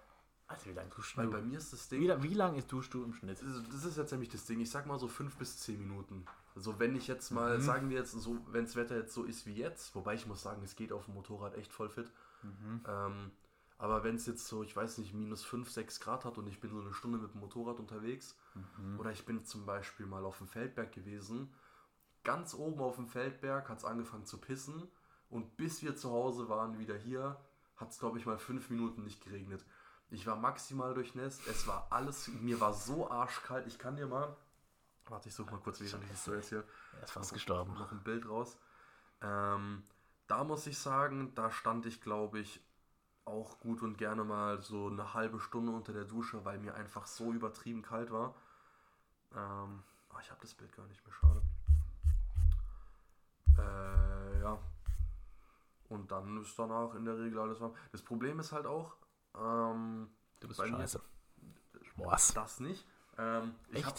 [0.53, 1.31] Alter, wie lange duschst Weil du?
[1.31, 3.41] bei mir ist das Ding, Wie, wie lang ist duschst du im Schnitt?
[3.41, 5.79] das ist- das ist jetzt nämlich das Ding, ich sag mal so fünf bis zehn
[5.79, 6.25] Minuten.
[6.55, 7.61] Also wenn ich jetzt mal, Mhm.
[7.61, 10.41] sagen wir jetzt so, wenn das Wetter jetzt so ist wie jetzt, wobei ich muss
[10.43, 12.11] sagen, es geht auf dem Motorrad echt voll fit.
[12.43, 12.81] Mhm.
[12.87, 13.31] Ähm,
[13.79, 16.59] aber wenn es jetzt so, ich weiß nicht, minus 5, 6 Grad hat und ich
[16.59, 18.37] bin so eine Stunde mit dem Motorrad unterwegs,
[18.77, 18.99] Mhm.
[18.99, 21.51] oder ich bin zum Beispiel mal auf dem Feldberg gewesen,
[22.23, 24.83] ganz oben auf dem Feldberg hat es angefangen zu pissen
[25.29, 27.37] und bis wir zu Hause waren, wieder hier,
[27.75, 29.65] hat es glaube ich mal fünf Minuten nicht geregnet.
[30.09, 34.35] Ich war maximal durchnässt, es war alles, mir war so arschkalt, ich kann dir mal,
[35.07, 36.63] warte, ich suche mal kurz, während ich das so erzähle,
[36.97, 37.73] Er ist fast gestorben.
[37.73, 38.57] noch ein Bild raus.
[39.21, 39.83] Ähm,
[40.27, 42.61] da muss ich sagen, da stand ich, glaube ich,
[43.25, 47.07] auch gut und gerne mal so eine halbe Stunde unter der Dusche, weil mir einfach
[47.07, 48.35] so übertrieben kalt war.
[49.33, 51.41] Ähm, ah, ich habe das Bild gar nicht mehr, schade.
[53.57, 54.59] Äh, ja.
[55.89, 57.75] Und dann ist danach in der Regel alles warm.
[57.91, 58.95] Das Problem ist halt auch,
[59.37, 61.01] ähm, Du bist mir- scheiße.
[61.83, 62.33] Spaß.
[62.33, 62.85] das nicht.
[63.17, 63.85] Ähm, Echt?
[63.85, 63.95] Hab,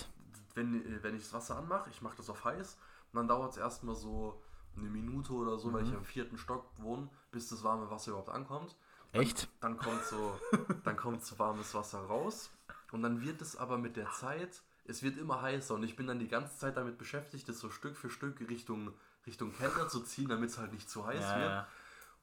[0.54, 2.76] wenn, äh, wenn ich das Wasser anmache, ich mache das auf heiß
[3.12, 4.42] und dann dauert es erstmal so
[4.76, 8.30] eine Minute oder so, weil ich im vierten Stock wohne, bis das warme Wasser überhaupt
[8.30, 8.76] ankommt.
[9.12, 9.48] Echt?
[9.60, 10.38] Dann kommt so,
[10.84, 12.50] dann kommt so warmes Wasser raus
[12.90, 16.08] und dann wird es aber mit der Zeit, es wird immer heißer und ich bin
[16.08, 18.92] dann die ganze Zeit damit beschäftigt, das so Stück für Stück Richtung,
[19.26, 21.66] Richtung Keller zu ziehen, damit es halt nicht zu heiß Ja, wird.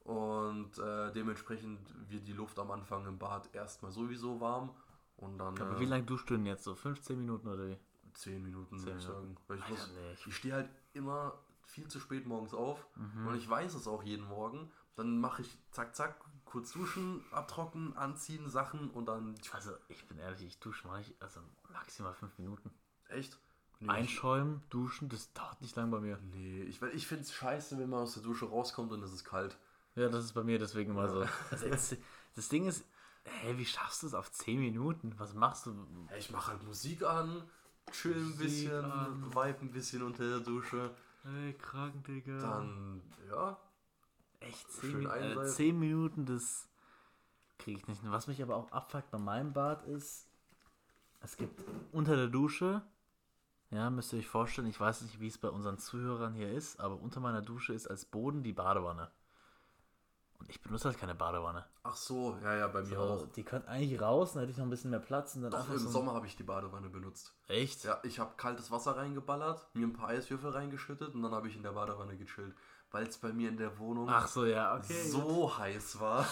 [0.04, 1.78] Und äh, dementsprechend
[2.10, 4.70] wird die Luft am Anfang im Bad erstmal sowieso warm
[5.16, 6.64] und dann Aber äh, wie lange duschst du denn jetzt?
[6.64, 7.78] So 15 Minuten oder wie?
[8.14, 9.36] 10 Minuten, würde ich sagen.
[9.46, 9.90] Weil ich, muss,
[10.26, 11.34] ich- stehe halt immer
[11.64, 13.28] viel zu spät morgens auf Mhm.
[13.28, 14.70] und ich weiß es auch jeden Morgen.
[14.96, 19.34] Dann mache ich zack, zack, kurz duschen, abtrocknen, anziehen, Sachen und dann.
[19.52, 21.40] Also, ich bin ehrlich, ich dusche mal ich, also
[21.72, 22.70] maximal 5 Minuten.
[23.08, 23.38] Echt?
[23.80, 26.18] Nee, Einschäumen, duschen, das dauert nicht lang bei mir.
[26.18, 29.24] Nee, ich, ich finde es scheiße, wenn man aus der Dusche rauskommt und es ist
[29.24, 29.56] kalt.
[29.94, 31.24] Ja, das ist bei mir deswegen immer so.
[31.50, 31.96] Also jetzt,
[32.34, 32.84] das Ding ist,
[33.24, 35.14] hey, wie schaffst du es auf 10 Minuten?
[35.18, 35.86] Was machst du?
[36.10, 37.42] Ja, ich mache halt Musik an,
[37.90, 39.34] chill ein bisschen, an.
[39.34, 40.94] vibe ein bisschen unter der Dusche.
[41.24, 42.38] Hey, krank, Digga.
[42.38, 43.58] Dann, ja,
[44.42, 45.52] Echt Schön 10, Min äh, einseifen.
[45.52, 46.68] 10 Minuten, das
[47.58, 48.00] kriege ich nicht.
[48.04, 50.26] Was mich aber auch abfuckt bei meinem Bad ist,
[51.20, 52.82] es gibt unter der Dusche,
[53.70, 56.80] ja, müsst ihr euch vorstellen, ich weiß nicht, wie es bei unseren Zuhörern hier ist,
[56.80, 59.10] aber unter meiner Dusche ist als Boden die Badewanne.
[60.42, 61.64] Und ich benutze halt keine Badewanne.
[61.84, 63.26] ach so, ja, ja, bei mir So, auch.
[63.32, 65.68] die könnten eigentlich raus, dann hätte ich noch ein bisschen mehr Platz und dann Doch,
[65.70, 67.32] im so Sommer habe ich die Badewanne benutzt.
[67.46, 67.84] Echt?
[67.84, 71.56] Ja, ich habe kaltes Wasser reingeballert, mir ein paar Eiswürfel reingeschüttet und dann habe ich
[71.56, 72.54] in der Badewanne gechillt.
[72.90, 75.08] Weil es bei mir in der Wohnung so, ja, okay.
[75.08, 76.26] so heiß war.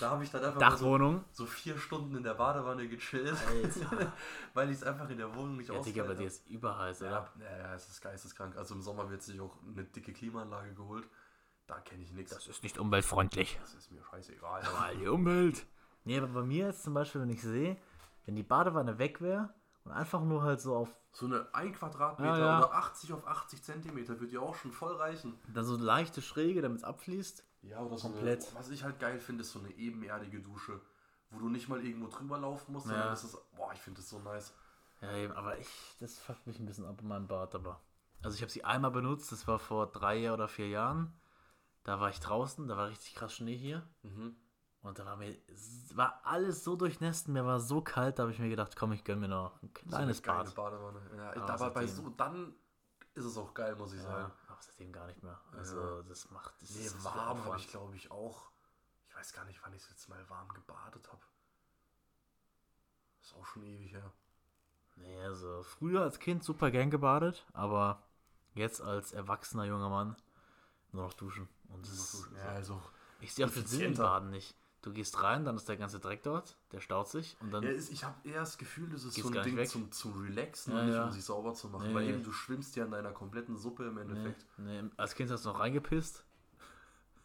[0.00, 3.36] Da habe ich dann einfach so, so vier Stunden in der Badewanne gechillt,
[4.54, 7.36] weil ich es einfach in der Wohnung nicht Ja, Digga, bei dir ist überheiß, hab.
[7.36, 7.44] oder?
[7.44, 8.56] ja, ja, es ist geisteskrank.
[8.56, 11.06] Also im Sommer wird sich auch eine dicke Klimaanlage geholt.
[11.66, 12.32] Da kenne ich nichts.
[12.34, 13.58] Das ist nicht umweltfreundlich.
[13.60, 14.62] Das ist mir scheißegal.
[14.78, 15.66] Weil die Umwelt.
[16.04, 17.76] Nee, aber bei mir jetzt zum Beispiel, wenn ich sehe,
[18.26, 22.38] wenn die Badewanne weg wäre und einfach nur halt so auf, So eine 1 Quadratmeter
[22.38, 22.58] Ja, ja.
[22.58, 25.38] oder 80 auf 80 Zentimeter wird ja auch schon voll reichen.
[25.54, 27.44] dann so leichte Schräge, damit es abfließt.
[27.62, 28.46] Ja, oder so Komplett.
[28.48, 30.80] Eine, was ich halt geil finde, ist so eine ebenerdige Dusche,
[31.30, 33.10] wo du nicht mal irgendwo drüber laufen musst, sondern Ja.
[33.10, 34.52] das ist, boah, ich finde das so nice.
[35.00, 35.68] Ja, eben, aber ich,
[36.00, 37.80] das fuckt mich ein bisschen ab in meinem Bad, aber.
[38.22, 41.12] Also ich habe sie einmal benutzt, das war vor drei oder vier Jahren.
[41.84, 43.86] Da war ich draußen, da war richtig krass Schnee hier.
[44.02, 44.36] Mhm.
[44.82, 48.32] Und da war mir, es war alles so durchnässt, mir war so kalt, da habe
[48.32, 50.54] ich mir gedacht, komm, ich gönn mir noch ein kleines so Bad.
[50.54, 51.00] Badewanne.
[51.16, 52.54] Ja, Aber aber bei seitdem- so, dann
[53.14, 54.32] ist es auch geil, muss ich Ja, sagen.
[54.48, 55.40] aber seitdem gar nicht mehr.
[55.52, 58.50] Also das macht, das Nee, warm habe ich glaube ich auch.
[59.08, 61.22] Ich weiß gar nicht, wann ich das letzte Mal warm gebadet habe.
[63.22, 64.12] Ist auch schon ewig her.
[64.96, 68.02] Nee, also früher als Kind super gern gebadet, aber
[68.54, 70.16] jetzt als erwachsener junger Mann
[70.92, 71.48] nur noch duschen.
[71.68, 72.80] Und das ist, Ja, also.
[73.20, 74.02] ich sehe auch den Sinn im effizienter.
[74.04, 74.54] Baden nicht.
[74.82, 77.62] Du gehst rein, dann ist der ganze Dreck dort, der staut sich und dann.
[77.62, 80.74] Ja, ist, ich habe eher das Gefühl, das ist so ein Ding zum, zum Relaxen
[80.74, 81.88] Ja, und nicht um sich sauber zu machen.
[81.88, 82.10] Nee, weil nee.
[82.12, 84.44] eben du schwimmst ja in deiner kompletten Suppe im nee, Endeffekt.
[84.58, 86.22] nee, als Kind hast du noch reingepisst.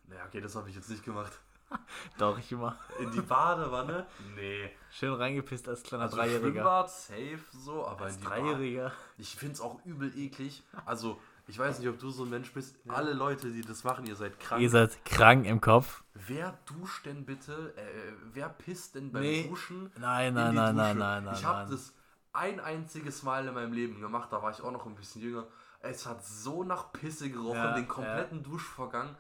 [0.08, 1.34] Naja, okay, das habe ich jetzt nicht gemacht.
[2.17, 2.78] Doch, ich immer.
[2.99, 4.08] In die Badewanne?
[4.36, 4.71] Nee.
[4.91, 6.62] Schön reingepisst als kleiner Also Dreijähriger.
[6.62, 8.28] Schwimmbad, safe so, aber Als in die.
[8.28, 8.91] Dreijähriger.
[9.17, 10.63] Ich finde es auch übel eklig.
[10.86, 12.75] Also, ich weiß nicht, ob du so ein Mensch bist.
[12.88, 14.62] Alle Leute, die das machen, ihr seid krank.
[14.62, 16.03] Ihr seid krank im Kopf.
[16.13, 17.73] wer duscht denn bitte?
[17.75, 19.47] Äh, wer pisst denn beim Nee.
[19.47, 19.91] Duschen?
[19.97, 21.33] Nein, in nein, nein, nein, nein, nein.
[21.33, 21.93] Ich habe das
[22.33, 24.31] ein einziges Mal in meinem Leben gemacht.
[24.31, 25.47] Da war ich auch noch ein bisschen jünger.
[25.81, 29.15] Es hat so nach Pisse gerochen, Ja, den kompletten Duschvorgang.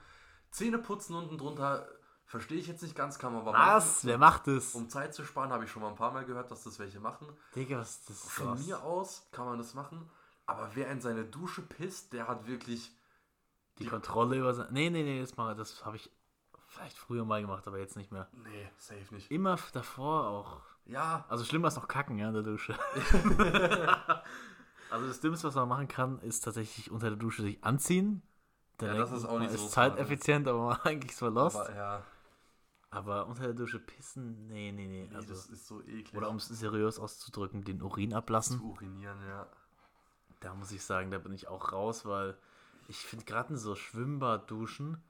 [0.51, 1.87] Zähne putzen unten drunter.
[2.25, 4.05] Verstehe ich jetzt nicht ganz, kann man aber Was?
[4.05, 4.75] Wer macht das?
[4.75, 6.99] Um Zeit zu sparen, habe ich schon mal ein paar Mal gehört, dass das welche
[6.99, 7.27] machen.
[7.55, 8.21] Digga, was ist das?
[8.29, 8.67] Von was?
[8.67, 10.07] mir aus kann man das machen,
[10.49, 12.91] aber wer in seine Dusche pisst, der hat wirklich.
[13.79, 14.67] Die Kontrolle über sein.
[14.71, 16.09] Nee, nee, nee, das, mal- das habe ich
[16.67, 18.27] vielleicht früher mal gemacht, aber jetzt nicht mehr.
[18.33, 19.31] Nee, safe nicht.
[19.31, 20.61] Immer davor auch.
[20.85, 22.73] Ja, Also schlimmer ist noch kacken, ja, in der Dusche.
[24.91, 28.21] also das Dümmste, was man machen kann, ist tatsächlich unter der Dusche sich anziehen.
[28.81, 31.57] Ja, das ist auch nicht so ist zeiteffizient, aber man eigentlich so lost.
[31.57, 32.03] aber
[32.91, 35.07] Aber, ja, unter der Dusche pissen, nee, nee, nee.
[35.09, 36.13] nee, Also, das ist so eklig.
[36.15, 38.57] oder um es seriös auszudrücken, den Urin ablassen.
[38.59, 39.47] zu urinieren, ja.
[40.39, 42.37] Da muss ich sagen, da bin ich auch raus, weil
[42.87, 45.01] ich finde gerade so Schwimmbadduschen,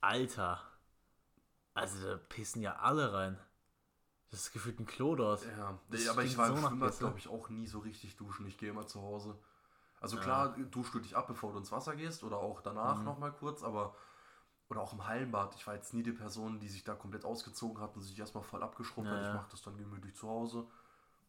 [0.00, 0.60] Alter,
[1.74, 3.38] also da pissen ja alle rein.
[4.30, 5.44] Das ist gefühlt ein Klo dort.
[5.44, 8.46] Ja, Das aber ich war so im Schwimmbad, glaube ich, auch nie so richtig duschen.
[8.46, 9.36] Ich gehe immer zu Hause.
[10.00, 13.04] Also klar, duschst du dich ab, bevor du ins Wasser gehst oder auch danach Mhm.
[13.04, 13.94] noch mal kurz, aber
[14.68, 15.54] oder auch im Hallenbad.
[15.56, 18.44] Ich war jetzt nie die Person, die sich da komplett ausgezogen hat und sich erstmal
[18.44, 19.22] voll abgeschrubbt Ja, hat.
[19.22, 19.28] ja.
[19.28, 20.66] Ich mache das dann gemütlich zu Hause.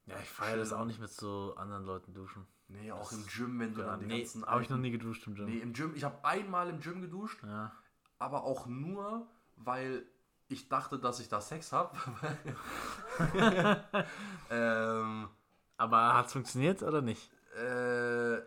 [0.05, 2.45] Ja, ich feiere das auch nicht mit so anderen Leuten duschen.
[2.73, 4.91] Nee, auch im Gym, wenn du Ja, dann die nee, ganzen habe ich noch nie
[4.91, 5.45] geduscht im Gym.
[5.47, 7.71] Nee, im Gym, ich habe einmal im Gym geduscht, Ja.
[8.19, 10.05] aber auch nur, weil
[10.49, 11.97] ich dachte, dass ich da Sex habe.
[14.51, 15.29] ähm,
[15.77, 17.29] Aber hat es funktioniert oder nicht?
[17.57, 18.37] äh,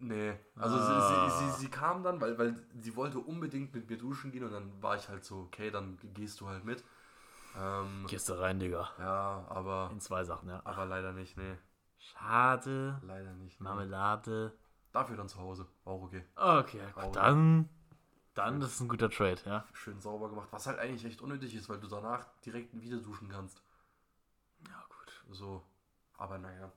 [0.00, 0.34] nee.
[0.56, 0.80] Also Ah.
[0.80, 4.44] sie, sie, sie, sie kam dann, weil, weil sie wollte unbedingt mit mir duschen gehen
[4.44, 6.82] und dann war ich halt so, okay, dann gehst du halt mit.
[7.56, 8.90] Ähm, Gehst du rein, Digga.
[8.98, 10.60] ja, aber, In zwei Sachen, ja.
[10.64, 11.56] aber leider nicht, nee.
[12.12, 13.00] Schade.
[13.02, 13.60] Leider nicht.
[13.60, 13.64] Nee.
[13.64, 14.52] Marmelade.
[14.92, 15.66] Dafür dann zu Hause.
[15.84, 16.24] Auch okay.
[16.36, 17.06] Okay, Traurig.
[17.06, 17.68] gut, dann.
[18.34, 19.64] Dann das ist ein guter Trade, ja.
[19.72, 20.48] Schön sauber gemacht.
[20.50, 23.62] Was halt eigentlich echt unnötig ist, weil du danach direkt wieder duschen kannst.
[24.66, 25.36] Ja, gut.
[25.36, 25.62] So.
[26.18, 26.72] Aber naja.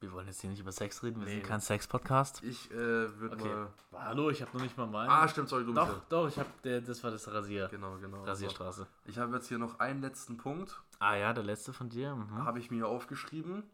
[0.00, 1.34] Wir wollen jetzt hier nicht über Sex reden, wir Nee.
[1.34, 2.42] sind kein Sex-Podcast.
[2.42, 3.54] Ich äh, würde Okay.
[3.90, 4.06] mal.
[4.06, 5.10] Hallo, ich habe noch nicht mal meinen.
[5.10, 7.68] Ah, stimmt, sorry, du bist doch, ja- doch, ich habe, das war das Rasier.
[7.68, 8.24] Genau, genau.
[8.24, 8.86] Rasierstraße.
[9.04, 10.80] Ich habe jetzt hier noch einen letzten Punkt.
[11.00, 12.14] Ah ja, der letzte von dir.
[12.14, 12.44] Mhm.
[12.44, 13.64] Habe ich mir aufgeschrieben.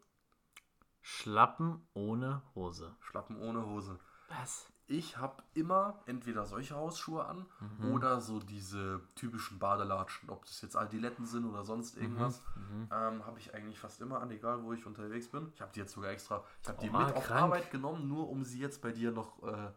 [1.11, 2.93] Schlappen ohne Hose.
[2.99, 3.97] Schlappen ohne Hose.
[4.29, 4.67] Was?
[4.89, 7.93] Ich habe immer entweder solche Hausschuhe an Mhm.
[7.93, 10.29] oder so diese typischen Badelatschen.
[10.31, 12.43] Ob das jetzt Adiletten sind oder sonst irgendwas.
[12.57, 12.89] Mhm.
[12.91, 15.53] Ähm, habe ich eigentlich fast immer an, egal wo ich unterwegs bin.
[15.55, 16.43] Ich habe die jetzt sogar extra.
[16.61, 17.41] Ich habe die Oh, mit auf krank.
[17.43, 19.41] Arbeit genommen, nur um sie jetzt bei dir noch.
[19.45, 19.71] Äh,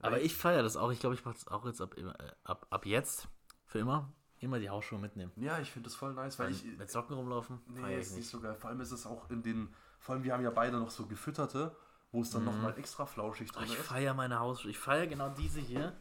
[0.00, 0.90] Aber ich feiere das auch.
[0.90, 2.10] Ich glaube, ich mache das auch jetzt ab, äh,
[2.44, 3.28] ab, ab jetzt.
[3.66, 4.10] Für immer.
[4.38, 5.32] Immer die Hausschuhe mitnehmen.
[5.36, 6.64] ja, ich finde das voll nice, weil ich.
[6.64, 7.60] mit Socken rumlaufen?
[7.68, 8.30] Nee, ist ich nicht nicht.
[8.30, 8.54] so geil.
[8.54, 9.74] Vor allem ist es auch in den.
[9.98, 11.74] Vor allem, wir haben ja beide noch so gefütterte,
[12.12, 13.86] wo es dann noch nochmal extra flauschig Oh, drin ich ist.
[13.86, 14.70] feiere meine Hausschuhe.
[14.70, 15.92] Ich feiere genau diese hier.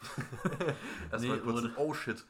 [1.10, 2.24] Erstmal Nee, kurz ein Oh shit.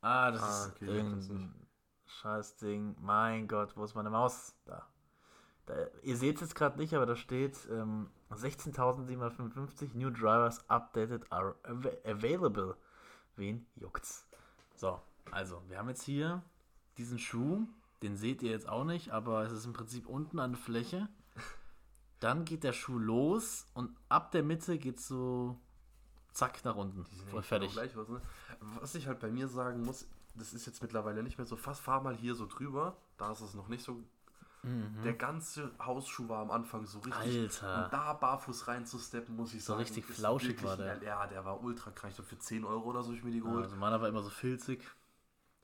[0.00, 0.96] Ah, das Ah, ist okay, ich das
[1.28, 1.66] irgendein
[2.06, 2.96] Scheißding.
[3.00, 4.54] Mein Gott, wo ist meine Maus?
[4.64, 4.86] Da.
[5.66, 11.30] da ihr seht es jetzt gerade nicht, aber da steht ähm, 16.755 New Drivers updated
[11.32, 12.76] are av available.
[13.36, 14.26] Wen juckt's?
[14.74, 15.00] So,
[15.32, 16.42] also, wir haben jetzt hier
[16.96, 17.66] diesen Schuh.
[18.02, 21.08] Den seht ihr jetzt auch nicht, aber es ist im Prinzip unten an der Fläche.
[22.20, 25.58] Dann geht der Schuh los und ab der Mitte geht so
[26.32, 27.04] zack nach unten.
[27.30, 27.70] Voll eigentlich fertig.
[27.74, 28.20] genau Gleich was, ne?
[28.80, 31.56] was ich halt bei mir sagen muss, das ist jetzt mittlerweile nicht mehr so.
[31.56, 32.96] Fast fahr mal hier so drüber.
[33.16, 34.00] Da ist es noch nicht so.
[35.04, 37.34] Der ganze Hausschuh war am Anfang so richtig.
[37.34, 37.42] Mhm.
[37.42, 37.84] Alter.
[37.84, 39.84] Und da barfuß reinzusteppen, muss ich So sagen.
[39.84, 41.00] richtig ist flauschig war der.
[41.02, 42.12] Ja, der war ultra krank.
[42.14, 43.64] So für 10 Euro oder so ich mir die geholt.
[43.64, 44.84] Also meiner war immer so filzig.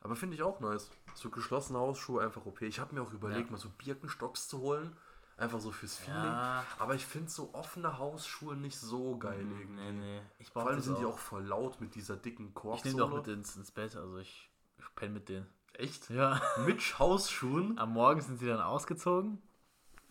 [0.05, 0.89] Aber finde ich auch nice.
[1.15, 2.67] So geschlossene Hausschuhe einfach okay.
[2.67, 3.53] Ich habe mir auch überlegt, Ja.
[3.53, 4.97] mal so Birkenstocks zu holen.
[5.37, 6.23] Einfach so fürs Feeling.
[6.23, 6.65] Ja.
[6.79, 9.65] Aber ich finde so offene Hausschuhe nicht so geil irgendwie.
[9.65, 10.21] Nee, nee.
[10.39, 11.15] Ich Vor allem sind die auch.
[11.15, 12.95] auch voll laut mit dieser dicken Ich Korksohle.
[12.95, 15.49] nehme die auch mit ins, ins Bett, also ich, ich penne mit denen.
[15.73, 16.09] Echt?
[16.11, 16.41] Ja.
[16.65, 17.79] Mit Hausschuhen?
[17.81, 19.43] Am Morgen sind sie dann ausgezogen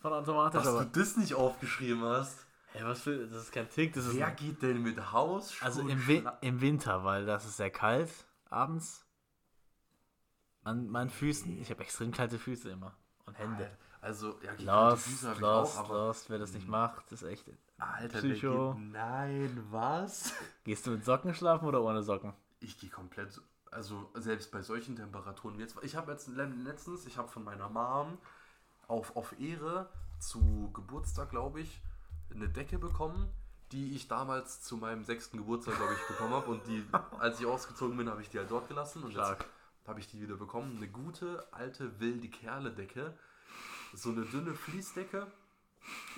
[0.00, 0.84] von automatisch, Dass du aber.
[0.92, 2.44] das nicht aufgeschrieben hast.
[2.72, 3.16] Hey, was für.
[3.26, 4.16] Das ist kein Tick, das ist.
[4.16, 5.64] Wer geht denn mit Hausschuhen?
[5.66, 8.10] also im, Wi schla- im Winter, weil das ist sehr kalt
[8.50, 9.03] abends.
[10.64, 11.60] An meinen Füßen.
[11.60, 12.94] Ich habe extrem kalte Füße immer.
[13.26, 13.70] Und Hände.
[14.00, 15.94] Also, ja, die Lost, Füße hab ich lost, auch, aber.
[16.06, 16.28] lost.
[16.30, 17.46] Wer das nicht macht, ist echt.
[17.78, 18.74] Alter, Psycho.
[18.74, 20.32] geht, Nein, was?
[20.64, 22.34] Gehst du mit Socken schlafen oder ohne Socken?
[22.60, 25.76] Ich gehe komplett, also selbst bei solchen Temperaturen wie jetzt.
[25.82, 28.18] Ich habe jetzt le- letztens, ich habe von meiner Mom
[28.88, 31.80] auf, auf Ehre zu Geburtstag, glaube ich,
[32.30, 33.28] eine Decke bekommen,
[33.72, 36.50] die ich damals zu meinem sechsten Geburtstag, glaube ich, bekommen habe.
[36.50, 36.84] Und die,
[37.18, 39.02] als ich ausgezogen bin, habe ich die halt dort gelassen.
[39.02, 39.40] Und Stark.
[39.40, 39.50] jetzt
[39.86, 40.76] habe ich die wieder bekommen.
[40.76, 43.14] Eine gute, alte, wilde Kerle-Decke.
[43.94, 45.26] So eine dünne Fließdecke.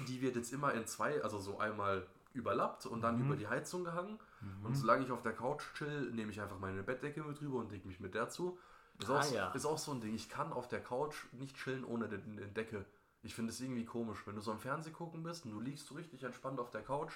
[0.07, 3.27] Die wird jetzt immer in zwei, also so einmal überlappt und dann Mhm.
[3.27, 4.19] über die Heizung gehangen.
[4.63, 7.73] Und solange ich auf der Couch chill, nehme ich einfach meine Bettdecke mit rüber und
[7.73, 8.59] decke mich mit der zu.
[9.01, 9.51] Ist, Ah, auch, ja.
[9.53, 10.15] ist auch so ein Ding.
[10.15, 12.85] Ich kann auf der Couch nicht chillen ohne eine eine Decke.
[13.23, 14.19] Ich finde es irgendwie komisch.
[14.27, 16.83] Wenn du so am Fernseh gucken bist und du liegst so richtig entspannt auf der
[16.83, 17.15] Couch,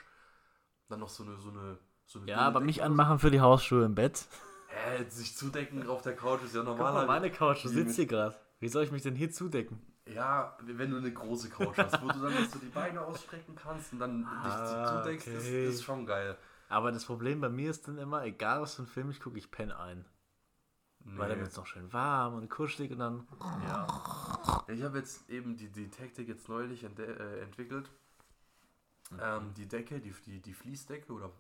[0.89, 3.85] dann noch so eine, so eine, so eine Ja, aber mich anmachen für die Hausschuhe
[3.85, 4.27] im Bett.
[4.73, 6.93] Hä, sich zudecken auf der Couch ist ja Guck normal.
[6.93, 8.37] mal, meine Couch, du sitzt hier gerade.
[8.61, 9.81] Wie soll ich mich denn hier zudecken?
[10.07, 13.93] Ja, wenn du eine große Couch hast, wo du dann so die Beine ausstrecken kannst
[13.93, 14.43] und dann Ah,
[14.83, 15.67] dich zudeckst, okay.
[15.69, 16.37] ist, ist schon geil.
[16.69, 19.39] Aber das Problem bei mir ist dann immer, egal was für ein Film ich gucke,
[19.39, 20.05] ich penne ein.
[21.01, 21.43] Weil dann Nee.
[21.45, 23.27] wird es noch schön warm und kuschelig und dann.
[23.67, 23.87] Ja.
[24.69, 27.91] ich habe jetzt eben die, die Taktik jetzt neulich ente äh, entwickelt.
[29.21, 31.31] Ähm, die Decke, die, die, die Fließdecke oder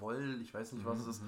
[0.00, 1.22] Woll, ich weiß nicht was es ist,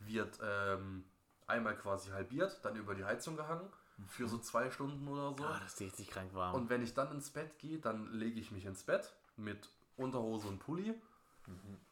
[0.00, 1.04] wird ähm,
[1.46, 3.68] einmal quasi halbiert, dann über die Heizung gehangen
[4.08, 5.44] für so zwei Stunden oder so.
[5.44, 6.54] Ah, das ist richtig krank warm.
[6.54, 10.48] Und wenn ich dann ins Bett gehe, dann lege ich mich ins Bett mit Unterhose
[10.48, 10.94] und Pulli,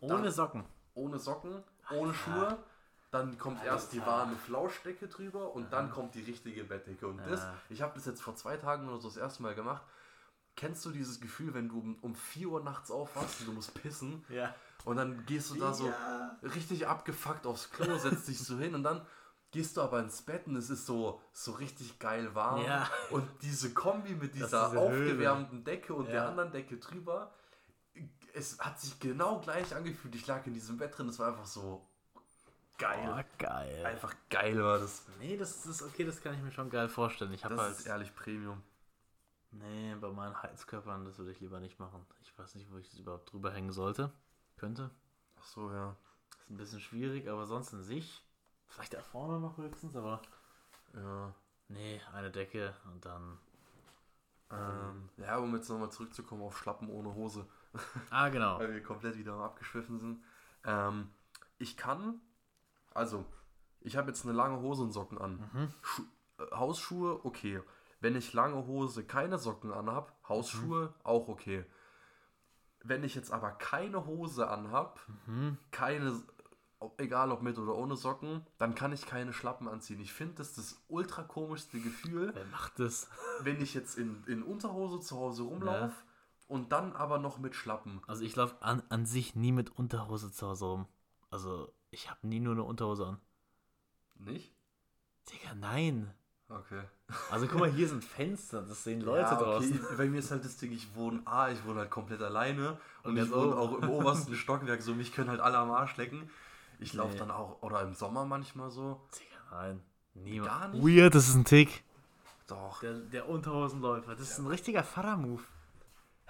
[0.00, 0.64] Ohne dann- Socken.
[0.94, 2.58] ohne Socken, ohne Schuhe.
[3.10, 7.06] Dann kommt erst die warme Flauschdecke drüber und dann kommt die richtige Bettdecke.
[7.06, 7.54] Und das, Ja.
[7.70, 9.82] ich habe das jetzt vor zwei Tagen oder so das erste Mal gemacht.
[10.56, 13.74] Kennst du dieses Gefühl, wenn du um, um 4 Uhr nachts aufwachst und du musst
[13.74, 14.54] pissen Ja.
[14.84, 15.92] und dann gehst du da so
[16.42, 19.04] richtig abgefuckt aufs Klo, setzt dich so hin und dann
[19.50, 22.62] gehst du aber ins Bett und es ist so, so richtig geil warm.
[22.64, 22.88] Ja.
[23.10, 24.80] Und diese Kombi mit dieser diese Höhle.
[24.80, 26.28] aufgewärmten Decke und der Ja.
[26.28, 27.32] anderen Decke drüber,
[28.32, 30.14] es hat sich genau gleich angefühlt.
[30.16, 31.86] Ich lag in diesem Bett drin, es war einfach so
[32.78, 33.08] geil.
[33.16, 33.86] Oh, geil.
[33.86, 35.02] Einfach geil war das.
[35.20, 37.32] Nee, das ist okay, das kann ich mir schon geil vorstellen.
[37.32, 37.78] Ich habe Das halt.
[37.78, 38.60] ist ehrlich Premium.
[39.58, 42.04] Nee, bei meinen Heizkörpern, das würde ich lieber nicht machen.
[42.22, 44.10] Ich weiß nicht, wo ich das überhaupt drüber hängen sollte.
[44.56, 44.90] Könnte.
[45.38, 45.96] Ach so, ja.
[46.40, 48.24] Ist ein bisschen schwierig, aber sonst in sich.
[48.66, 50.20] Vielleicht da vorne noch höchstens, aber.
[50.94, 51.34] Ja.
[51.68, 53.38] Nee, eine Decke und dann.
[54.50, 57.46] Ähm, ja, um jetzt nochmal zurückzukommen auf Schlappen ohne Hose,
[58.10, 58.58] Ah, genau.
[58.60, 60.22] weil wir komplett wieder abgeschwiffen sind.
[60.64, 61.10] Ähm,
[61.58, 62.20] ich kann,
[62.92, 63.24] also,
[63.80, 65.72] ich habe jetzt eine lange Hose und Socken an.
[65.82, 66.02] Schu
[66.38, 67.62] äh, Hausschuhe, okay.
[68.04, 71.64] Wenn ich lange Hose keine Socken anhab, Hausschuhe auch okay.
[72.82, 75.00] Wenn ich jetzt aber keine Hose anhab,
[75.70, 76.22] keine,
[76.80, 80.00] ob- egal ob mit oder ohne Socken, dann kann ich keine Schlappen anziehen.
[80.02, 83.08] Ich finde das das ultra komischste Gefühl, Wer macht das?
[83.40, 85.94] wenn ich jetzt in, in Unterhose zu Hause rumlaufe
[86.46, 88.02] und dann aber noch mit Schlappen.
[88.06, 90.86] Also ich laufe an, an sich nie mit Unterhose zu Hause rum.
[91.30, 93.20] Also ich habe nie nur eine Unterhose an.
[94.16, 94.54] Nicht?
[95.32, 96.12] Digga, nein.
[96.48, 96.82] Okay.
[97.30, 99.44] Also guck mal, hier sind Fenster, das sehen Leute ja, okay.
[99.44, 99.80] draußen.
[99.96, 103.12] Bei mir ist halt das Ding, ich wohne, A, ich wohne halt komplett alleine und,
[103.12, 103.58] Und ich wohne oben.
[103.58, 106.30] auch im obersten Stockwerk, so mich können halt alle am Arsch lecken.
[106.80, 107.18] Ich laufe Nee.
[107.18, 109.00] dann auch, oder im Sommer manchmal so.
[109.14, 109.80] Digga, nein.
[110.14, 110.50] Niemand.
[110.50, 110.84] Gar nicht?
[110.84, 111.82] Weird, das ist ein Tick.
[112.46, 112.80] Doch.
[112.80, 115.42] Der, der Unterhosenläufer, das ist ein richtiger Vater-Move.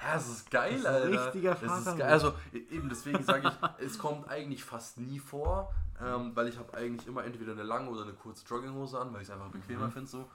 [0.00, 1.24] Ja, es ist geil, Das ist ein Alter.
[1.26, 1.98] richtiger Es ist Vatermove.
[1.98, 2.12] geil.
[2.12, 5.72] Also e- eben deswegen sage ich, es kommt eigentlich fast nie vor,
[6.04, 9.22] ähm, weil ich habe eigentlich immer entweder eine lange oder eine kurze Jogginghose an, weil
[9.22, 9.52] ich es einfach Mhm.
[9.52, 10.28] bequemer finde so.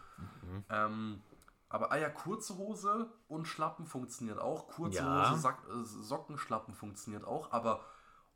[0.70, 1.22] Ähm,
[1.70, 4.68] aber ah ja, kurze Hose und Schlappen funktioniert auch.
[4.68, 5.30] Kurze Ja.
[5.32, 7.52] Hose, Sack, äh, Socken, Schlappen funktioniert auch.
[7.52, 7.86] Aber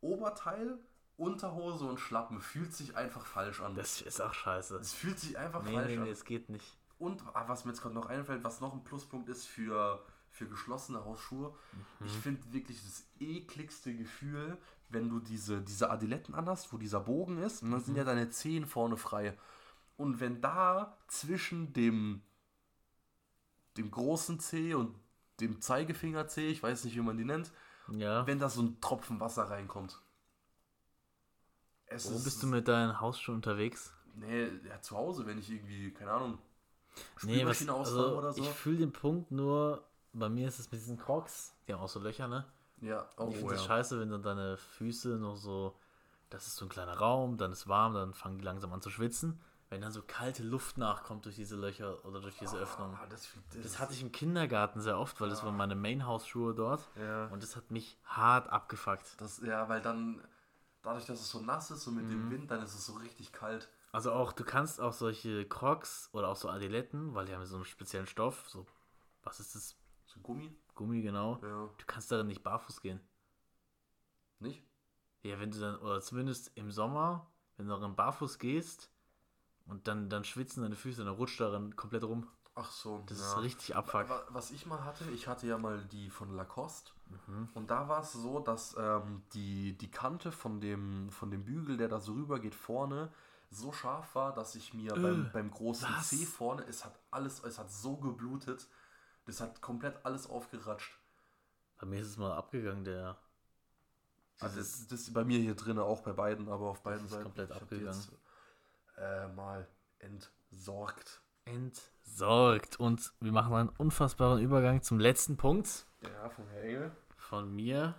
[0.02, 0.78] Oberteil,
[1.18, 3.76] Unterhose und Schlappen fühlt sich einfach falsch an.
[3.76, 4.78] Das ist auch scheiße.
[4.78, 6.04] Es fühlt sich einfach Nee, falsch nee, an.
[6.04, 6.78] nee, es geht nicht.
[7.00, 10.48] Und ah, was mir jetzt gerade noch einfällt, was noch ein Pluspunkt ist für, für
[10.48, 11.54] geschlossene Hausschuhe,
[12.00, 12.06] Mhm.
[12.06, 14.58] ich finde wirklich das ekligste Gefühl,
[14.94, 17.84] wenn du diese, diese Adiletten anhast, wo dieser Bogen ist, und dann Mhm.
[17.86, 19.38] sind ja deine Zehen vorne frei.
[19.98, 22.22] Und wenn da zwischen dem,
[23.78, 24.96] dem großen Zeh und
[25.40, 27.52] dem Zeigefinger Zeh, ich weiß nicht, wie man die nennt,
[27.90, 28.26] Ja.
[28.28, 30.00] wenn da so ein Tropfen Wasser reinkommt.
[31.86, 33.94] Es Wo ist- bist du mit deinen Hausschuhen unterwegs?
[34.16, 36.38] Nee, ja, zu Hause, wenn ich irgendwie, keine Ahnung,
[37.24, 38.42] Nee, was, also, oder so.
[38.44, 41.90] ich fühle den Punkt nur, bei mir ist es mit diesen Crocs, die haben auch
[41.90, 42.46] so Löcher, ne?
[42.84, 45.76] Ja, oh, ich finde das scheiße, wenn dann deine Füße noch so,
[46.30, 48.90] das ist so ein kleiner Raum, dann ist warm, dann fangen die langsam an zu
[48.90, 49.42] schwitzen.
[49.70, 52.96] Wenn dann so kalte Luft nachkommt durch diese Löcher oder durch diese Öffnungen.
[52.96, 56.54] Ah, das, das, Das hatte ich im Kindergarten sehr oft, weil das waren meine Main-Hausschuhe
[56.54, 56.88] dort.
[56.96, 57.28] Ja.
[57.28, 59.20] Und das hat mich hart abgefuckt.
[59.20, 60.22] Das, ja, weil dann,
[60.84, 62.10] dadurch, dass es so nass ist und mit Mhm.
[62.10, 63.68] dem Wind, dann ist es so richtig kalt.
[63.94, 67.56] Also auch, du kannst auch solche Crocs oder auch so Adiletten, weil die haben so
[67.56, 68.68] einen speziellen Stoff, so,
[69.24, 69.76] was ist das?
[70.14, 70.56] So Gummi?
[70.76, 71.40] Gummi, genau.
[71.42, 71.70] Ja.
[71.78, 73.00] Du kannst darin nicht barfuß gehen.
[74.40, 74.64] Nicht?
[75.24, 78.92] Ja, wenn du dann, oder zumindest im Sommer, wenn du darin barfuß gehst
[79.66, 82.28] und dann, dann schwitzen deine Füße, dann rutscht darin komplett rum.
[82.56, 83.04] Ach so.
[83.08, 83.34] Das ja.
[83.34, 84.10] ist richtig abfuck.
[84.10, 86.92] Wa- Was ich mal hatte, ich hatte ja mal die von Lacoste.
[87.54, 91.78] Und da war es so, dass ähm, die, die Kante von dem, von dem Bügel,
[91.78, 93.12] der da so rüber geht vorne,
[93.50, 96.10] so scharf war, dass ich mir beim, beim großen was?
[96.10, 98.68] C vorne, es hat alles, es hat so geblutet,
[99.26, 100.98] das hat komplett alles aufgeratscht.
[101.80, 103.18] Bei mir ist es mal abgegangen, der.
[104.40, 107.12] Also das, das ist bei mir hier drin auch bei beiden, aber auf beiden ist
[107.12, 107.24] Seiten.
[107.24, 108.00] komplett Ich abgegangen.
[108.00, 108.12] Jetzt,
[108.98, 109.68] äh, mal
[110.00, 111.22] entsorgt.
[111.46, 112.78] Entsorgt.
[112.80, 116.96] Und wir machen einen unfassbaren Übergang zum letzten Punkt Ja, von Herr Engel.
[117.16, 117.96] von mir.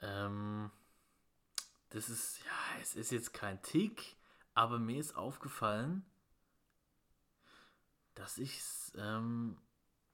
[0.00, 0.70] Ähm,
[1.90, 4.16] das ist, ja, es ist jetzt kein Tick,
[4.54, 6.04] aber mir ist aufgefallen,
[8.14, 9.56] dass ich es ähm,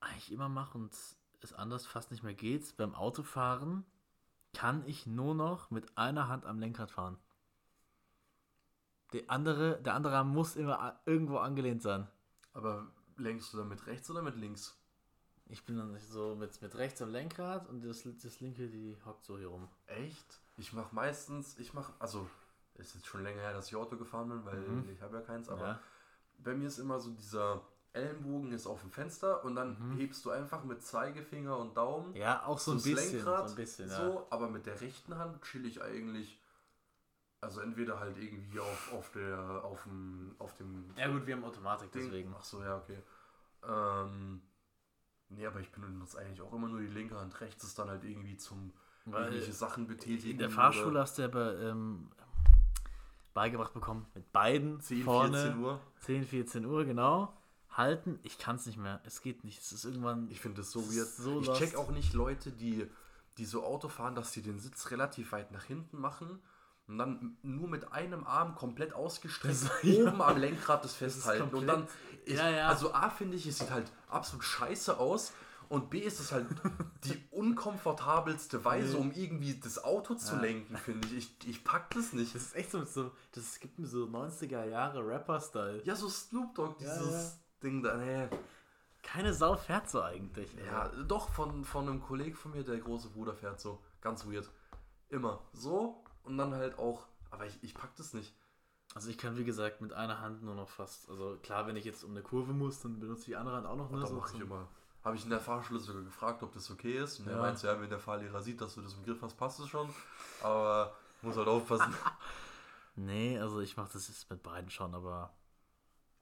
[0.01, 0.93] eigentlich immer mache und
[1.41, 2.77] es anders fast nicht mehr geht.
[2.77, 3.85] Beim Autofahren
[4.53, 7.19] kann ich nur noch mit einer Hand am Lenkrad fahren.
[9.13, 12.07] Der andere, der andere Arm muss immer a- irgendwo angelehnt sein.
[12.53, 12.87] Aber
[13.17, 14.77] lenkst du dann mit rechts oder mit links?
[15.47, 19.25] Ich bin dann so mit, mit rechts am Lenkrad und das, das linke, die hockt
[19.25, 19.69] so hier rum.
[19.87, 20.41] Echt?
[20.57, 22.29] Ich mache meistens, ich mache, also
[22.75, 24.89] ist jetzt schon länger her, dass ich Auto gefahren bin, weil Mhm.
[24.91, 25.81] ich habe ja keins, aber Ja.
[26.39, 27.61] bei mir ist immer so dieser
[27.93, 32.17] Ellenbogen ist auf dem Fenster und dann hebst du einfach mit Zeigefinger und Daumen Mhm.
[32.17, 33.17] Ja, auch so ein bisschen.
[33.17, 33.97] Lenkrad, so ein bisschen, ja.
[33.97, 36.41] so, aber mit der rechten Hand chill ich eigentlich,
[37.41, 41.45] also entweder halt irgendwie auf, auf der, auf dem, auf dem Ja gut, wir haben
[41.45, 42.03] Automatik, Ding.
[42.05, 42.35] deswegen.
[42.39, 42.99] Ach so, ja, okay.
[43.69, 44.43] Ähm,
[45.29, 47.41] nee, aber ich benutze eigentlich auch immer nur die linke Hand.
[47.41, 48.73] Rechts ist dann halt irgendwie zum
[49.05, 50.33] Weil irgendwelche Sachen betätigen.
[50.33, 52.11] In der oder Fahrschule hast du aber ähm,
[53.35, 55.81] beigebracht bekommen, mit beiden 10, vorne 14 Uhr.
[56.01, 57.37] 10, 14 Uhr, genau.
[57.73, 59.01] Halten, ich kann es nicht mehr.
[59.05, 59.61] Es geht nicht.
[59.61, 60.29] Es ist irgendwann.
[60.31, 61.09] Ich finde das so weird.
[61.09, 62.87] so ich check auch nicht Leute, die,
[63.39, 66.41] die so Auto fahren, dass die den Sitz relativ weit nach hinten machen
[66.91, 70.03] und dann nur mit einem Arm komplett ausgestreckt ja.
[70.03, 71.55] oben am Lenkrad das festhalten.
[71.55, 71.87] Und dann,
[72.25, 72.69] ist, Ja, ja.
[72.69, 75.33] also A finde ich, es sieht halt absolut scheiße aus.
[75.69, 76.49] Und B ist es halt
[77.05, 81.31] die unkomfortabelste Weise, um irgendwie das Auto zu lenken, finde ich.
[81.43, 81.49] ich.
[81.49, 82.35] Ich pack das nicht.
[82.35, 85.83] das ist echt so, so das gibt mir so 90er Jahre Rapper-Style.
[85.85, 87.97] Ja, so Snoop Dogg, Ja, dieses Ding da.
[87.97, 88.29] Nee.
[89.03, 90.55] Keine Sau fährt so eigentlich.
[90.67, 93.81] Ja, doch, von, von einem Kollegen von mir, der große Bruder fährt so.
[94.01, 94.49] Ganz weird.
[95.09, 97.07] Immer so und dann halt auch.
[97.31, 98.35] Aber ich, ich pack das nicht.
[98.95, 101.09] Also ich kann wie gesagt mit einer Hand nur noch fast.
[101.09, 103.67] Also klar, wenn ich jetzt um eine Kurve muss, dann benutze ich die andere Hand
[103.67, 103.91] auch noch.
[103.91, 104.69] Ne, Da so mache ich immer.
[105.05, 107.21] Habe ich in der Fahrschule sogar gefragt, ob das okay ist.
[107.21, 107.41] Und er Ja.
[107.41, 109.89] meinte, ja, wenn der Fahrlehrer sieht, dass du das im Griff hast, passt es schon.
[110.43, 110.93] Aber
[111.23, 111.95] muss halt aufpassen.
[112.97, 115.33] Nee, also ich mache das jetzt mit beiden schon, aber.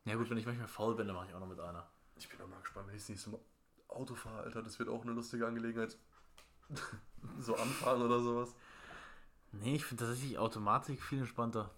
[0.09, 1.87] Ja gut, wenn ich manchmal faul bin, dann mache ich auch noch mit einer.
[2.17, 3.41] Ich bin auch mal gespannt, wenn ich das nächste Mal
[3.89, 4.63] Auto fahre, Alter.
[4.63, 5.97] Das wird auch eine lustige Angelegenheit.
[7.39, 8.55] so anfahren oder sowas.
[9.53, 11.71] Nee, ich finde tatsächlich Automatik viel entspannter.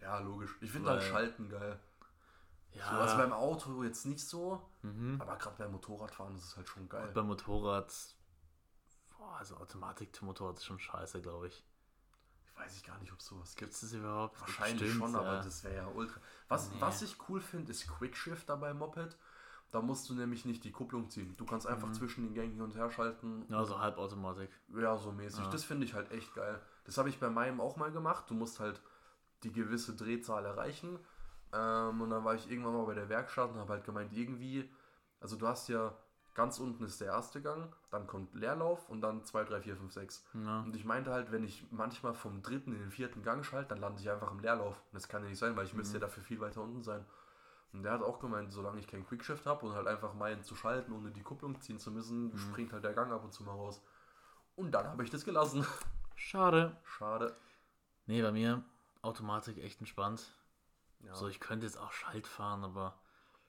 [0.00, 0.56] Ja, logisch.
[0.60, 1.78] Ich finde halt Weil- Schalten geil.
[2.72, 5.20] Ja, So, also beim Auto jetzt nicht so, mhm.
[5.20, 7.10] aber gerade beim Motorradfahren ist es halt schon geil.
[7.12, 7.92] beim Motorrad.
[9.18, 11.64] Boah, also Automatik zum Motorrad ist schon scheiße, glaube ich.
[12.60, 13.72] Weiß ich gar nicht, ob es sowas gibt.
[13.72, 14.40] Es überhaupt?
[14.40, 15.42] Wahrscheinlich Bestimmt, schon, aber ja.
[15.42, 16.20] das wäre ja ultra.
[16.48, 16.76] Was, Nee.
[16.80, 19.16] was ich cool finde, ist Quickshifter beim Moped.
[19.70, 21.36] Da musst du nämlich nicht die Kupplung ziehen.
[21.36, 23.46] Du kannst einfach zwischen den Gängen hin und her schalten.
[23.48, 24.50] Ja, so Halbautomatik.
[24.76, 25.46] Ja, so mäßig.
[25.46, 26.60] Das finde ich halt echt geil.
[26.84, 28.24] Das habe ich bei meinem auch mal gemacht.
[28.28, 28.80] Du musst halt
[29.44, 30.98] die gewisse Drehzahl erreichen.
[31.52, 34.68] Ähm, und dann war ich irgendwann mal bei der Werkstatt und habe halt gemeint, irgendwie,
[35.20, 35.96] also du hast ja
[36.34, 39.92] ganz unten ist der erste Gang, dann kommt Leerlauf und dann 2, 3, 4, 5,
[39.92, 40.24] 6.
[40.34, 40.60] Ja.
[40.60, 43.78] Und ich meinte halt, wenn ich manchmal vom dritten in den vierten Gang schalte, dann
[43.78, 44.76] lande ich einfach im Leerlauf.
[44.76, 47.04] Und das kann ja nicht sein, weil ich müsste ja dafür viel weiter unten sein.
[47.72, 50.56] Und der hat auch gemeint, solange ich keinen Quickshift habe und halt einfach meinen zu
[50.56, 53.52] schalten, ohne die Kupplung ziehen zu müssen, springt halt der Gang ab und zu mal
[53.52, 53.80] raus.
[54.56, 55.64] Und dann habe ich das gelassen.
[56.16, 56.76] Schade.
[56.84, 57.36] Schade.
[58.06, 58.64] Nee, bei mir
[59.02, 60.34] Automatik echt entspannt.
[61.00, 61.14] Ja.
[61.14, 62.98] So, ich könnte jetzt auch Schalt fahren, aber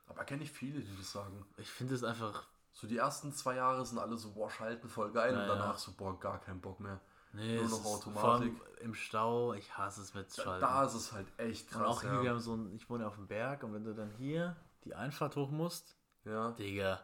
[0.07, 1.45] Aber kenne ich viele, die das sagen.
[1.57, 2.47] ich finde es einfach.
[2.73, 5.33] So die ersten zwei Jahre sind alle so, boah, schalten voll geil.
[5.33, 5.55] Ja, und ja.
[5.55, 6.99] danach so, boah, gar keinen Bock mehr.
[7.33, 8.53] Nee, Nur es noch Automatik.
[8.81, 10.61] Im Stau, ich hasse es mit Da, Schalten.
[10.61, 11.87] da ist es halt echt und krass.
[11.87, 12.31] auch hier, wir ja.
[12.31, 15.35] haben so ein, ich wohne auf dem Berg und wenn du dann hier die Einfahrt
[15.35, 15.95] hoch musst,
[16.25, 16.51] ja.
[16.51, 16.99] Digga,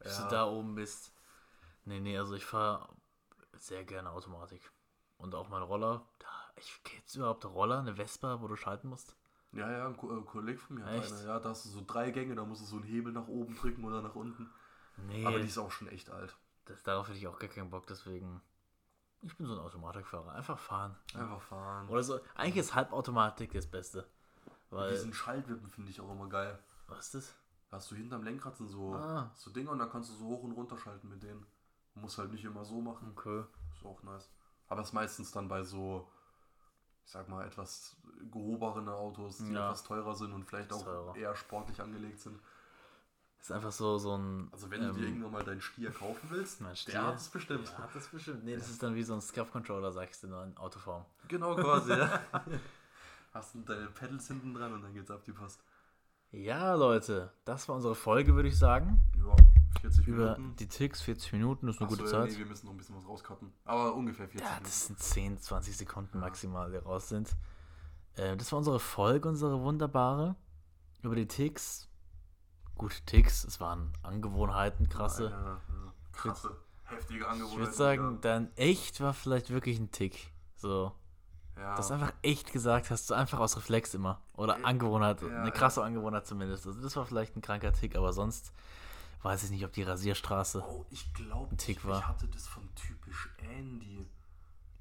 [0.00, 1.12] bis du da oben bist.
[1.84, 2.88] Nee, nee, also ich fahre
[3.56, 4.70] sehr gerne Automatik.
[5.16, 6.06] Und auch mein Roller.
[6.18, 9.16] Da, ich jetzt überhaupt Roller, eine Vespa, wo du schalten musst?
[9.52, 11.12] Ja, ja, ein äh, Kollege von mir hat Echt?
[11.12, 11.24] eine.
[11.24, 13.54] Ja, da hast du so drei Gänge, da musst du so einen Hebel nach oben
[13.56, 14.50] drücken oder nach unten.
[15.06, 16.36] Nee, Aber die ist auch schon echt alt.
[16.66, 18.40] das, darauf hätte ich auch gar keinen Bock, deswegen.
[19.22, 20.32] Ich bin so ein Automatikfahrer.
[20.32, 20.96] Einfach fahren.
[21.14, 21.88] Einfach fahren.
[21.88, 22.20] Oder so.
[22.36, 24.06] Eigentlich ist Halbautomatik das Beste.
[24.70, 24.90] Weil.
[24.92, 26.58] Diesen Schaltwippen finde ich auch immer geil.
[26.86, 27.34] was ist das?
[27.70, 29.30] Da hast du hinterm Lenkrad sind so, Ah.
[29.34, 31.44] so Dinger und dann kannst du so hoch und runter schalten mit denen.
[31.94, 33.10] Du musst halt nicht immer so machen.
[33.16, 33.44] Okay.
[33.74, 34.30] Ist auch nice.
[34.68, 36.08] Aber es ist meistens dann bei so,
[37.04, 37.96] ich sag mal, etwas
[38.30, 39.66] gehobenen Autos, die Ja.
[39.66, 41.16] etwas teurer sind und vielleicht auch teurer.
[41.16, 42.40] eher sportlich angelegt sind.
[43.40, 44.48] Ist einfach so, so ein.
[44.52, 47.02] Also wenn du dir ähm, irgendwann mal deinen Stier kaufen willst, Mein der Stier?
[47.02, 47.68] hat es bestimmt.
[47.68, 48.44] Ja, hat das bestimmt.
[48.44, 51.04] Nee, das ist dann wie so ein Scuff-Controller, sagst du, nur in Autoform.
[51.28, 52.20] Genau quasi, ja.
[53.32, 55.62] Hast du deine Pedals hinten dran und dann geht's ab die Post.
[56.32, 59.00] Ja, Leute, das war unsere Folge, würde ich sagen.
[59.16, 59.34] Ja,
[59.80, 60.56] 40 Über Minuten.
[60.56, 62.32] die Ticks, 40 Minuten, ist eine Achso, gute ja, Zeit.
[62.32, 63.52] nee, wir müssen noch ein bisschen was rauscutten.
[63.64, 64.64] Aber ungefähr 40 Ja, Minuten.
[64.64, 67.30] das sind 10, 20 Sekunden maximal, die raus sind.
[68.16, 70.34] Äh, das war unsere Folge, unsere wunderbare.
[71.02, 71.87] Über die Ticks.
[72.78, 75.30] Gut, Ticks, es waren Angewohnheiten, krasse.
[75.30, 75.60] Ja, ja.
[76.12, 77.62] Krasse, heftige Angewohnheiten.
[77.62, 80.32] Ich würde sagen, dein echt war vielleicht wirklich ein Tick.
[80.56, 80.92] So,
[81.56, 81.76] ja.
[81.76, 84.20] das einfach echt gesagt hast, du einfach aus Reflex immer.
[84.36, 86.66] Oder Angewohnheit, ja, eine krasse Angewohnheit zumindest.
[86.66, 88.52] Also das war vielleicht ein kranker Tick, aber sonst
[89.22, 90.62] weiß ich nicht, ob die Rasierstraße.
[90.66, 91.98] Oh, ich glaube, ein Tick ich, war.
[91.98, 94.06] ich hatte das von typisch Andy.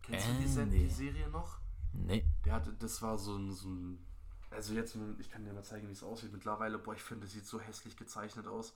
[0.04, 0.80] Kennst du Andy.
[0.80, 1.58] die Serie noch?
[1.94, 2.26] Nee.
[2.46, 4.06] Der hatte, das war so ein, so ein.
[4.50, 6.32] Also jetzt, ich kann dir mal zeigen, wie es aussieht.
[6.32, 8.74] Mittlerweile, boah, ich finde, es sieht so hässlich gezeichnet aus.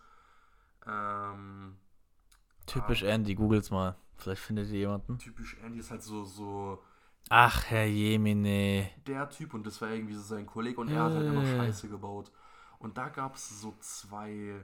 [0.85, 1.77] Ähm,
[2.65, 3.95] Typisch Andy, googles mal.
[4.15, 5.17] Vielleicht findet ihr jemanden.
[5.17, 6.83] typisch Andy ist halt so, so
[7.29, 8.89] Ach, Herr Jemine.
[9.07, 11.57] der Typ und das war irgendwie so sein Kollege und er hat halt immer Äh.
[11.57, 12.31] Scheiße gebaut.
[12.77, 14.63] Und da gab es so zwei,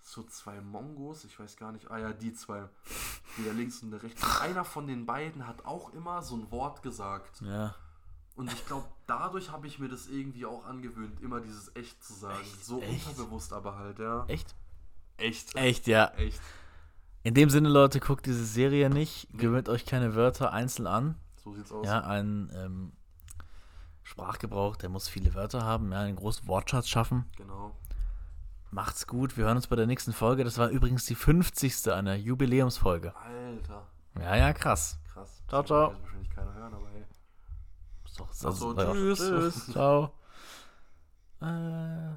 [0.00, 2.68] so zwei Mongos, ich weiß gar nicht, ah ja, die zwei,
[3.36, 4.40] die der links und der rechts.
[4.40, 7.40] Einer von den beiden hat auch immer so ein Wort gesagt.
[7.40, 7.74] Ja.
[8.36, 12.14] Und ich glaube, dadurch habe ich mir das irgendwie auch angewöhnt, immer dieses echt zu
[12.14, 12.40] sagen.
[12.40, 12.64] Echt?
[12.64, 13.06] So Echt?
[13.06, 14.24] unterbewusst aber halt, ja.
[14.26, 14.54] Echt?
[15.16, 15.54] Echt.
[15.54, 16.06] Echt, ja.
[16.16, 16.40] Echt.
[17.22, 19.28] In dem Sinne, Leute, guckt diese Serie nicht.
[19.32, 21.16] Gewöhnt euch keine Wörter einzeln an.
[21.36, 21.86] So sieht's aus.
[21.86, 22.92] Ja, ein ähm,
[24.02, 27.24] Sprachgebrauch, der muss viele Wörter haben, ja, einen großen Wortschatz schaffen.
[27.36, 27.74] Genau.
[28.70, 30.42] Macht's gut, wir hören uns bei der nächsten Folge.
[30.42, 31.92] Das war übrigens die 50.
[31.92, 33.14] einer Jubiläumsfolge.
[33.16, 33.86] Alter.
[34.20, 34.98] Ja, ja, krass.
[35.12, 35.42] Krass.
[35.48, 35.90] Ciao, Das ciao.
[35.92, 37.04] wird wahrscheinlich keiner hören, aber hey.
[38.18, 39.18] Doch, so, ja, tschüss.
[39.18, 39.66] Tschüss.
[39.72, 40.12] Ciao.
[41.40, 42.14] Äh,